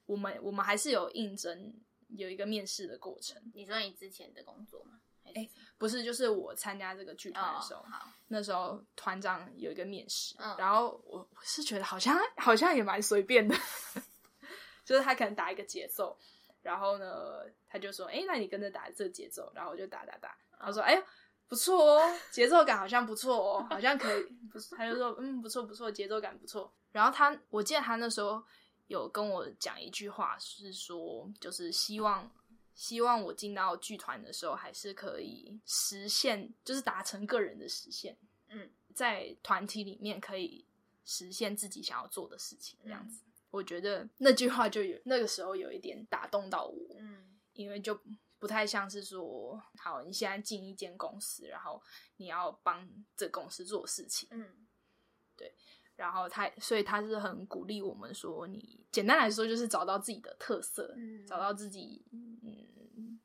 [0.05, 1.73] 我们我们还是有应征
[2.09, 4.99] 有一个面试的过程，你说你之前的工作吗？
[5.33, 7.83] 哎不是就是我参加这个剧团的时候，
[8.27, 13.55] 那时候团长有一个面试，嗯然后我我是觉得好像好像也蛮随便的，
[14.85, 16.15] 就是他可能打一个节奏，
[16.65, 20.99] 然后呢他就说，哎、那你跟着打这节奏，然后我就打打打，他说，哎、
[21.47, 26.73] 不错哦，节奏感好像不错哦，好像可以，不是，他就说，嗯，不错不错，节奏感不错。
[26.91, 28.43] 然后他，我记得他那时候
[28.87, 32.31] 有跟我讲一句话，是说，就是希望
[32.73, 38.17] 希望我进到剧团的时候，还是可以实现，就是达成个人的实现。
[38.47, 40.65] 嗯，在团体里面可以
[41.05, 43.21] 实现自己想要做的事情，这样子。
[43.23, 47.97] 嗯我觉得那句话就有那个时候有一点打动到我，嗯因为就
[48.37, 51.81] 不太像是说，好，你现在进一间公司，然后
[52.17, 52.85] 你要帮
[53.15, 54.67] 这公司做事情，嗯
[55.37, 55.55] 对
[55.95, 63.17] 然后他，所以他是很鼓励我们说，你简单来说就是找到自己的特色，嗯找到自己嗯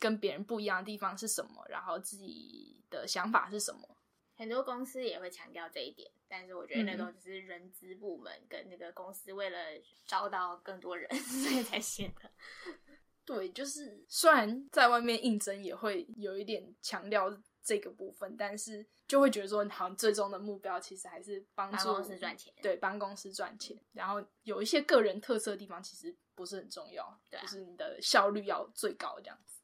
[0.00, 3.96] 跟别人不一样的地方是什么，然后自己的想法是什么。
[4.36, 9.58] 很多公司也会强调这一点，但是我觉得那嗯都只是人资部门跟那个公司为了
[10.06, 12.30] 招到更多人， 所以才写的。
[13.24, 23.80] 对，就是虽然在外面应征也会有一点强调这个部分，但是就会觉得说，好像最终的目标其实还是帮助帮公司赚钱对，帮公司赚钱。
[23.92, 29.62] 然后有一些个人特色的地方，其实不是很重要，对啊就是你的效率要最高这样子。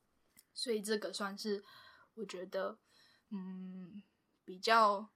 [0.54, 1.60] 所以这个算是
[2.14, 2.78] 我觉得，
[3.30, 4.00] 嗯，
[4.48, 5.06] 比较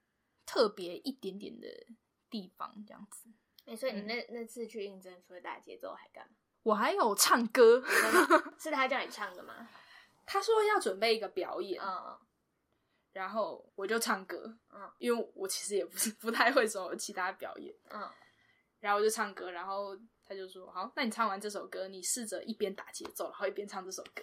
[0.44, 1.66] 特别一点点的
[2.28, 3.30] 地方，这样子。
[3.64, 6.34] 哎、所以你嗯那、那次去应征，除了打节奏还干嘛？
[6.64, 7.82] 我还有唱歌，
[8.60, 9.66] 是他叫你唱的吗？
[10.26, 12.18] 他说要准备一个表演，嗯
[13.14, 18.06] 然后我就唱歌，嗯因为我其实也不是 不太会什么其他表演，嗯，
[18.80, 24.22] 然后我就唱歌，然后他就说：“好，那你唱完这首歌，你试着一边打节奏，然后一边唱这首歌。”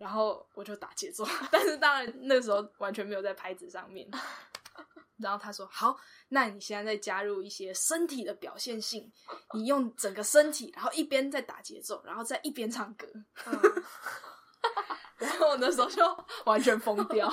[0.00, 4.08] 然后我就打节奏， 但是当然那时候完全没有在拍子上面。
[5.20, 5.94] 然后他说：“好，
[6.28, 9.12] 那你现在再加入一些身体的表现性，
[9.52, 13.06] 你用整个身体，然后一边在打节奏，然后再一边唱歌。
[13.44, 13.60] 嗯
[15.20, 16.02] 然后我那时候就
[16.46, 17.28] 完全疯掉。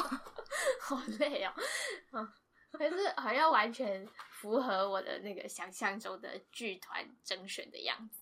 [0.82, 1.54] 好累哦。
[2.12, 2.30] 嗯，
[2.74, 8.20] 可是好像完全符合我的那个想象中的剧团甄选的样子。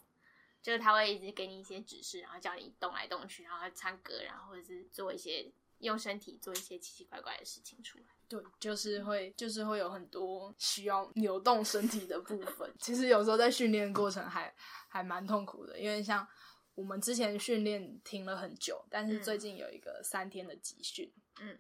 [0.65, 5.47] 就是他会一直给你一些指示，然后叫你动来动去，然后唱歌，然后或者是做一些
[5.77, 8.05] 用身体做一些奇奇怪怪的事情出来。
[8.27, 12.73] 对，就是会，就是会有很多需要扭动身体的部分。
[12.81, 14.51] 其实有时候在训练过程还
[14.87, 16.27] 还蛮痛苦的，因为像
[16.73, 21.59] 我们之前训练停了很久，但是嗯最近有一个三天的集训，嗯，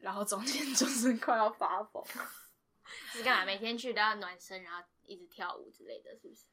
[0.00, 2.04] 然后中间就是快要发疯。
[3.10, 3.46] 是干嘛？
[3.46, 6.44] 每天去都要暖身，然后一直跳舞之类的，是不是？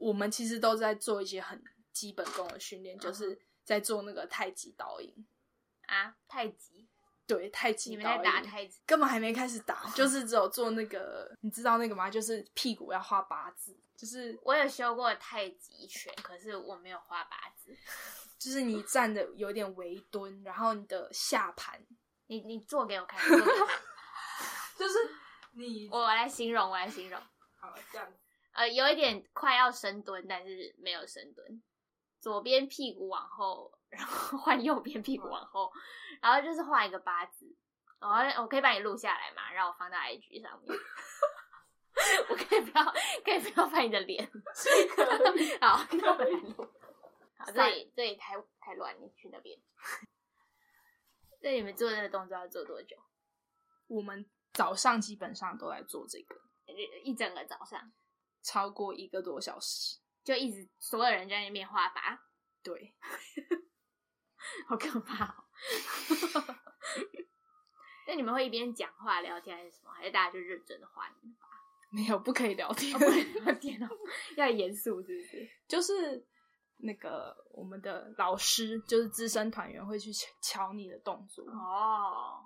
[0.00, 5.26] 我们其实都在做一些很基本功的训练，就嗯是在做那个太极导引。
[5.86, 6.88] 啊，太极，
[7.26, 8.04] 对，太极你们。
[8.04, 8.80] 在打太极？
[8.86, 12.08] 根本还没开始打，就是只有做那个，你知道那个吗？
[12.08, 17.76] 就是屁股要画八字，就是我有修过太极拳，可是我没有画八字。
[18.38, 21.84] 就是你站的有点微蹲，然后你的下盘
[22.28, 23.20] 你你做给我看。
[24.78, 24.94] 就是
[25.52, 27.20] 你我我来形容，我来形容。
[27.58, 28.10] 好这样，
[28.60, 31.62] 呃，有一点快要深蹲，但是没有深蹲。
[32.20, 35.72] 左边屁股往后， 然后换右边屁股往后，
[36.20, 37.56] 然后就是画一个八字。
[38.00, 38.08] 我
[38.42, 40.70] 我可以把你录下来嘛，让我放到 IG 上面。
[42.28, 42.84] 我可以不要，
[43.24, 44.30] 可以不要拍你的脸。
[45.62, 46.68] 好，那我来录。
[47.38, 49.58] 好，这里这里太太乱，你去那边。
[51.40, 52.98] 那你们做那个动作要做多久？
[53.86, 56.36] 我们早上基本上都来做这个，
[57.04, 57.90] 一整个早上
[58.42, 59.98] 超过一个多小时。
[60.22, 62.20] 就一直所有人在那边画吧。
[62.62, 62.94] 对，
[64.68, 65.44] 好可怕哦！
[68.06, 69.90] 那你们会一边讲话聊天还是什么？
[69.92, 71.36] 还是大家就认真的画你们？
[71.92, 73.88] 没有不可以聊天，哦，不能聊天哦，
[74.36, 75.48] 要严肃是不是？
[75.66, 76.24] 就是
[76.76, 82.44] 那个我们的老师，就是资深团员会去瞧瞧你的动作，哦，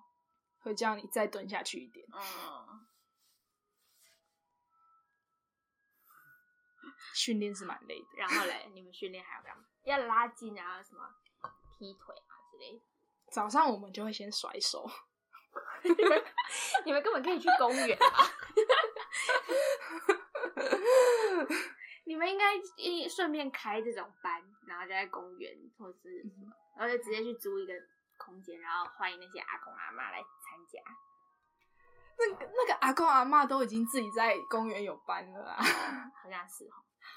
[0.60, 2.06] 会叫你再蹲下去一点。
[2.12, 2.86] 嗯，
[7.14, 9.64] 训练是蛮累的，然后嘞， 你们训练还要干嘛？
[9.84, 11.08] 要拉筋啊，什么
[11.78, 12.82] 劈腿啊之类的。
[13.30, 14.88] 早上我们就会先甩手，
[15.82, 16.24] 你 们
[16.84, 18.06] 你们根本可以去公园啊？
[22.06, 27.72] 你们应该一顺便开这种班，然后就在公园或是什么，然后就直接去租一个
[28.18, 30.80] 空间，然后欢迎那些阿公阿妈来参加。
[32.18, 35.62] 那个那个阿公阿妈都已经自己在公园有班了啊。
[36.22, 36.74] 好像是哦。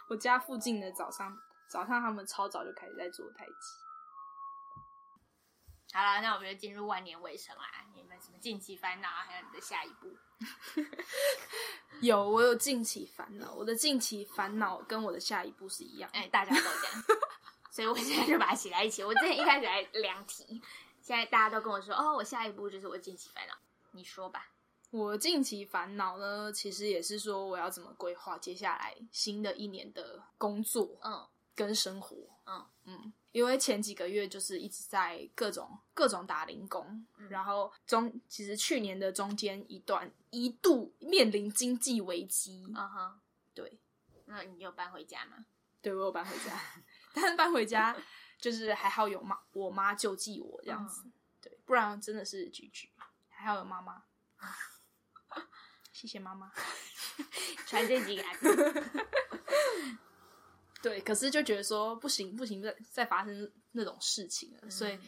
[0.09, 1.37] 我家附近的早上
[1.69, 3.53] 早上他们超早就开始在做太极。
[5.93, 7.63] 好了，那我们就进入万年尾声啦。
[7.95, 9.25] 你们什么近期烦恼啊？
[9.27, 10.15] 还有你的下一步？
[12.01, 16.09] 有，我有近期烦恼，我的近期烦恼跟我的下一步是一样。
[16.13, 17.03] 哎、大家都这样，
[17.71, 19.01] 所以我现在就把它写在一起。
[19.03, 20.61] 我之前一开始还量题，
[21.01, 23.55] 现在大家都跟我说，哦，我下一步就是我近期烦恼。
[23.91, 24.45] 你说吧。
[24.89, 32.15] 我近期烦恼呢，其实也是说我要怎么规划接下来新的一年的工作嗯跟生活。
[32.45, 43.19] 嗯嗯，因为前几个月就是一直在各种各种打零工，嗯然后中其实去年的中间一段一度面临经济危机，嗯哼，
[43.53, 43.77] 对，
[44.25, 45.45] 那你有搬回家吗？
[45.81, 46.57] 对我有搬回家，
[47.13, 47.93] 但是搬回家
[48.39, 51.03] 就是还好有妈我妈救济我这样子，
[51.41, 52.89] 对，不然真的是局局。
[53.27, 54.03] 还好有妈妈，
[55.97, 56.51] 谢谢妈妈。
[57.65, 58.51] 传这集给他听。
[60.83, 64.99] 对，可是就觉得说不行不行，再再发生那种事情了，所以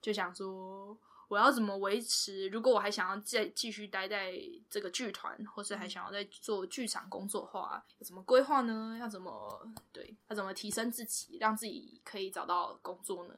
[0.00, 2.48] 就想说我要怎么维持？
[2.48, 4.32] 如果我还想要再继续待在
[4.70, 8.96] 这个剧团，或是还想要再做剧场工作的话，要怎么规划呢？
[8.98, 10.16] 要怎么对？
[10.30, 13.34] 要怎么提升自己，让自己可以找到工作呢？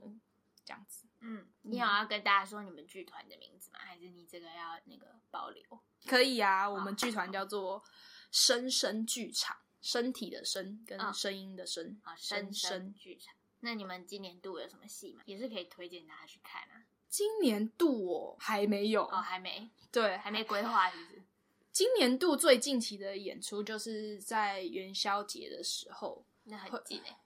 [0.64, 3.78] 这样子，嗯，你有要跟大家说你们剧团的名字吗？
[3.80, 5.62] 还是你这个要那个保留？
[6.06, 6.68] 可以啊。
[6.68, 7.82] 我们剧团叫做
[8.30, 13.34] 声声剧场，身体的声跟嗯声音的声啊，声深深剧场。
[13.60, 15.22] 那你们今年度有什么戏吗？
[15.24, 16.84] 也是可以推荐大家去看啊。
[17.08, 21.22] 今年度我还没有，哦，还没，对，还没规划，是不是？
[21.72, 27.18] 今年度最近期的演出就是在元宵节的时候，那很近哎、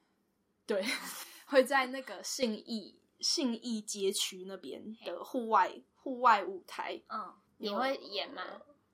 [0.65, 0.85] 对，
[1.47, 7.01] 会在那个信义信义街区那边的户外户外舞台。
[7.09, 8.43] 嗯，你会演吗？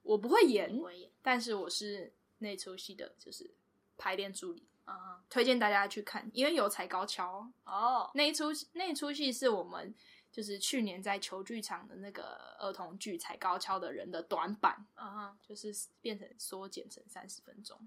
[0.02, 1.10] 我不会演，不会演。
[1.22, 3.54] 但是我是那出戏的，就是
[3.96, 4.94] 排练助理，嗯，
[5.30, 9.94] 推荐大家去看，因为有踩高跷哦，那一出那一出戏是我们
[10.30, 17.78] 就是去年在球剧场的那个儿童剧踩高跷的人的短板，嗯哼，就是变成缩减成三十分钟。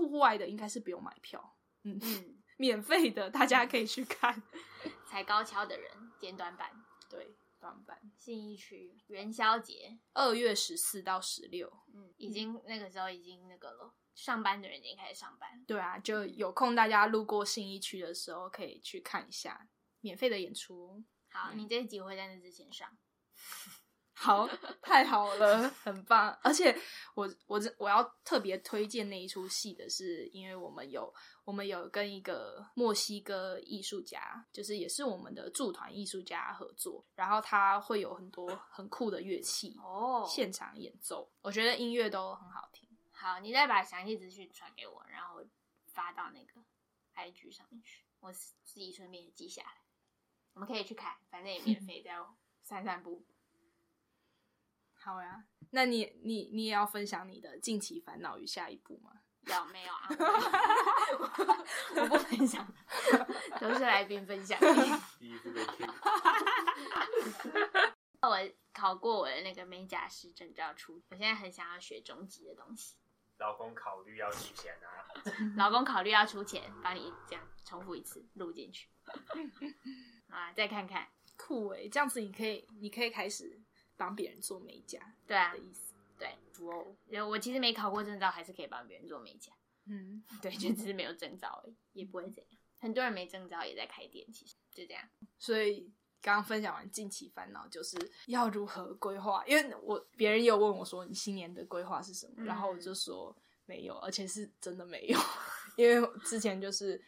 [0.00, 4.42] 户外的应该是不用买票，嗯，嗯， 免费的，大家可以去看。
[5.06, 15.64] 踩高跷的人简短版，对，短版，信义区元宵节，二月十四到十六，嗯，已经那个时候已经那个了，上班的人已经开始上班。
[15.66, 19.68] 对啊，就有空大家路过信义区的时候可以去看一下
[20.00, 21.04] 免费的演出。
[21.30, 22.96] 好，你这一集会在那之前上。
[24.18, 24.48] 好，
[24.80, 26.30] 太好了，很棒！
[26.42, 26.74] 而且
[27.14, 31.12] 我我这我要特别推荐那一出戏的是，因为我们有
[31.44, 42.88] 我们有跟一个墨西哥艺术家，就是也是我们的驻团艺术家合作，然后他会有很多很酷的乐器，哦现场演奏，我觉得音乐都很好听。
[43.12, 45.44] 好，你再把详细资讯传给我，然后
[45.92, 46.64] 发到那个
[47.14, 49.82] IG 上面去，我自己顺便也记下来。
[50.54, 52.12] 我们可以去看，反正也免 费，再
[52.62, 53.22] 散散步。
[55.06, 59.12] 好呀，那你你你也要分享你的近期烦恼与下一步吗？
[59.46, 60.08] 有没有啊？
[61.94, 62.66] 我 不分享，
[63.60, 64.58] 都是来宾分享。
[65.20, 65.86] 第一次被听，
[68.22, 68.36] 我
[68.72, 72.96] 考过我的那个美甲师证照出，我现在很想要学中级的东西。
[73.38, 75.06] 老公考虑要出钱啊，
[75.56, 78.88] 老公考虑要出钱帮你这样重复一次录进去。
[80.28, 83.60] 啊，再看看，酷诶，这样子你可以你可以开始
[83.96, 85.94] 帮别人做美甲对啊的，意思。
[86.18, 86.28] 对，
[86.64, 89.52] 哇哦，然后我其实没考过证照，还是可以帮别人做美甲。
[89.86, 92.58] 嗯， 对，就只是没有证照而已，也不会怎样。
[92.78, 95.02] 很多人没证照也在开店，其实就这样。
[95.38, 95.92] 所以
[96.22, 99.44] 刚刚分享完近期烦恼，就是要如何规划。
[99.46, 103.36] 因为我别人也有问我说你新年的规划是什么，嗯然后我就说
[103.66, 105.18] 没有，而且是真的没有，
[105.76, 107.00] 因为之前就是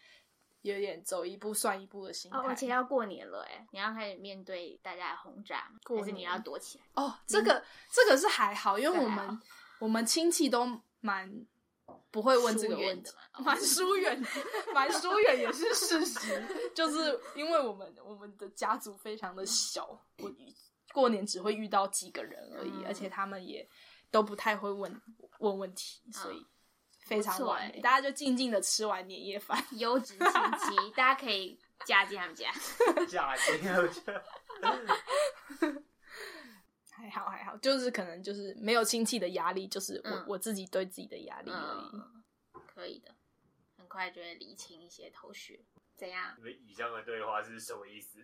[0.63, 2.39] 有点走一步算一步的心态。
[2.39, 6.85] 哦，而且要过年了哎，你要开始面对大家的轰炸还是你要躲起来？
[7.03, 9.41] 哦，这个、这个是还好，因为我们
[9.79, 10.67] 我们亲戚都
[11.01, 11.47] 蛮
[12.11, 14.21] 不会问这个问题蛮疏远，
[14.75, 19.87] 蛮疏远也是事实，就是因为我们我们的家族非常的小，
[20.19, 20.31] 我
[20.93, 23.67] 过年只会遇到几个人而已，嗯而且他们也
[24.11, 25.01] 都不太会问
[25.39, 26.45] 问问题，所以
[27.09, 29.63] 非常不错欸完美，大家就静静的吃完年夜饭。
[29.73, 32.51] 优质亲戚，大家可以嫁进他们家。
[33.09, 34.23] 价钱我觉得
[36.91, 41.91] 还好还好，就是可能就是没有亲戚的压力，就是我、嗯我自己对自己的压力而已。
[41.95, 42.23] 嗯，
[42.75, 43.15] 可以的，
[43.77, 45.65] 很快就会理清一些头绪。
[45.97, 46.35] 怎样？
[46.37, 48.19] 你们以上的对话是什么意思？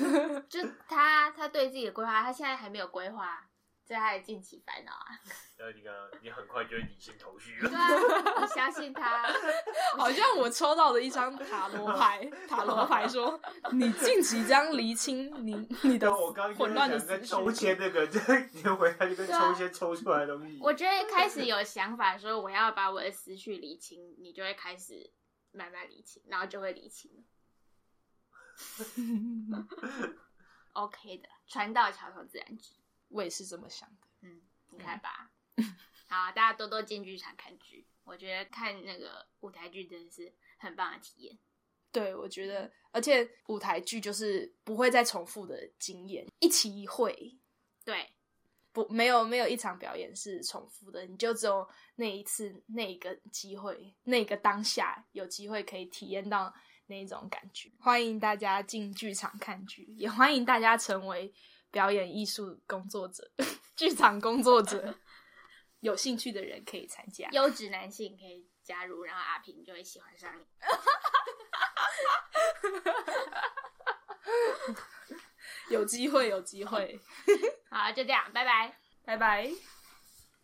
[0.48, 3.49] 就他他对自己的规划，他现在还没有规划，
[3.90, 5.18] 这是他的近期烦恼啊。
[5.58, 7.76] 然后你刚，你很快就会理清头绪对了。
[7.76, 9.26] 啊，你相信他？
[9.98, 13.38] 好像我抽到的一张塔罗牌，塔罗牌说
[13.72, 17.56] 你近期将厘清你 你的我刚刚混乱的在思抽绪。
[17.56, 18.20] 签那个，就
[18.52, 20.56] 你就回来就跟抽签抽出来的东西。
[20.62, 25.10] 我觉得开始有想法说我要把我的思绪理清，你就会开始
[25.50, 27.24] 慢慢理清，然后就会理清了。
[30.74, 32.74] OK 的，船到桥头自然直。
[33.10, 34.06] 我也是这么想的。
[34.22, 34.40] 嗯，
[34.70, 35.30] 你看吧。
[36.08, 41.38] 好，大家多多进剧场看剧，我觉得看那个舞台剧真的是很棒的体验。
[41.92, 47.38] 对，我觉得，而且舞台剧就是不会再重复的经验，一期一会。
[47.84, 48.08] 对，
[48.72, 56.52] 不没有没有一场表演是重复的，你就只有那一次那一个机会，那个当下有机会可以体验到
[56.86, 57.70] 那一种感觉。
[57.78, 61.32] 欢迎大家进剧场看剧，也欢迎大家成为
[61.70, 63.30] 表演艺术工作者、
[63.76, 64.94] 剧场工作者。
[65.80, 67.26] 有兴趣的人可以参加。
[67.30, 70.44] 优质男性可以加入，然后阿平就会喜欢上你。
[75.72, 77.00] 有机会，有机会。
[77.70, 78.76] 好，就这样，拜拜。
[79.06, 79.50] 拜拜。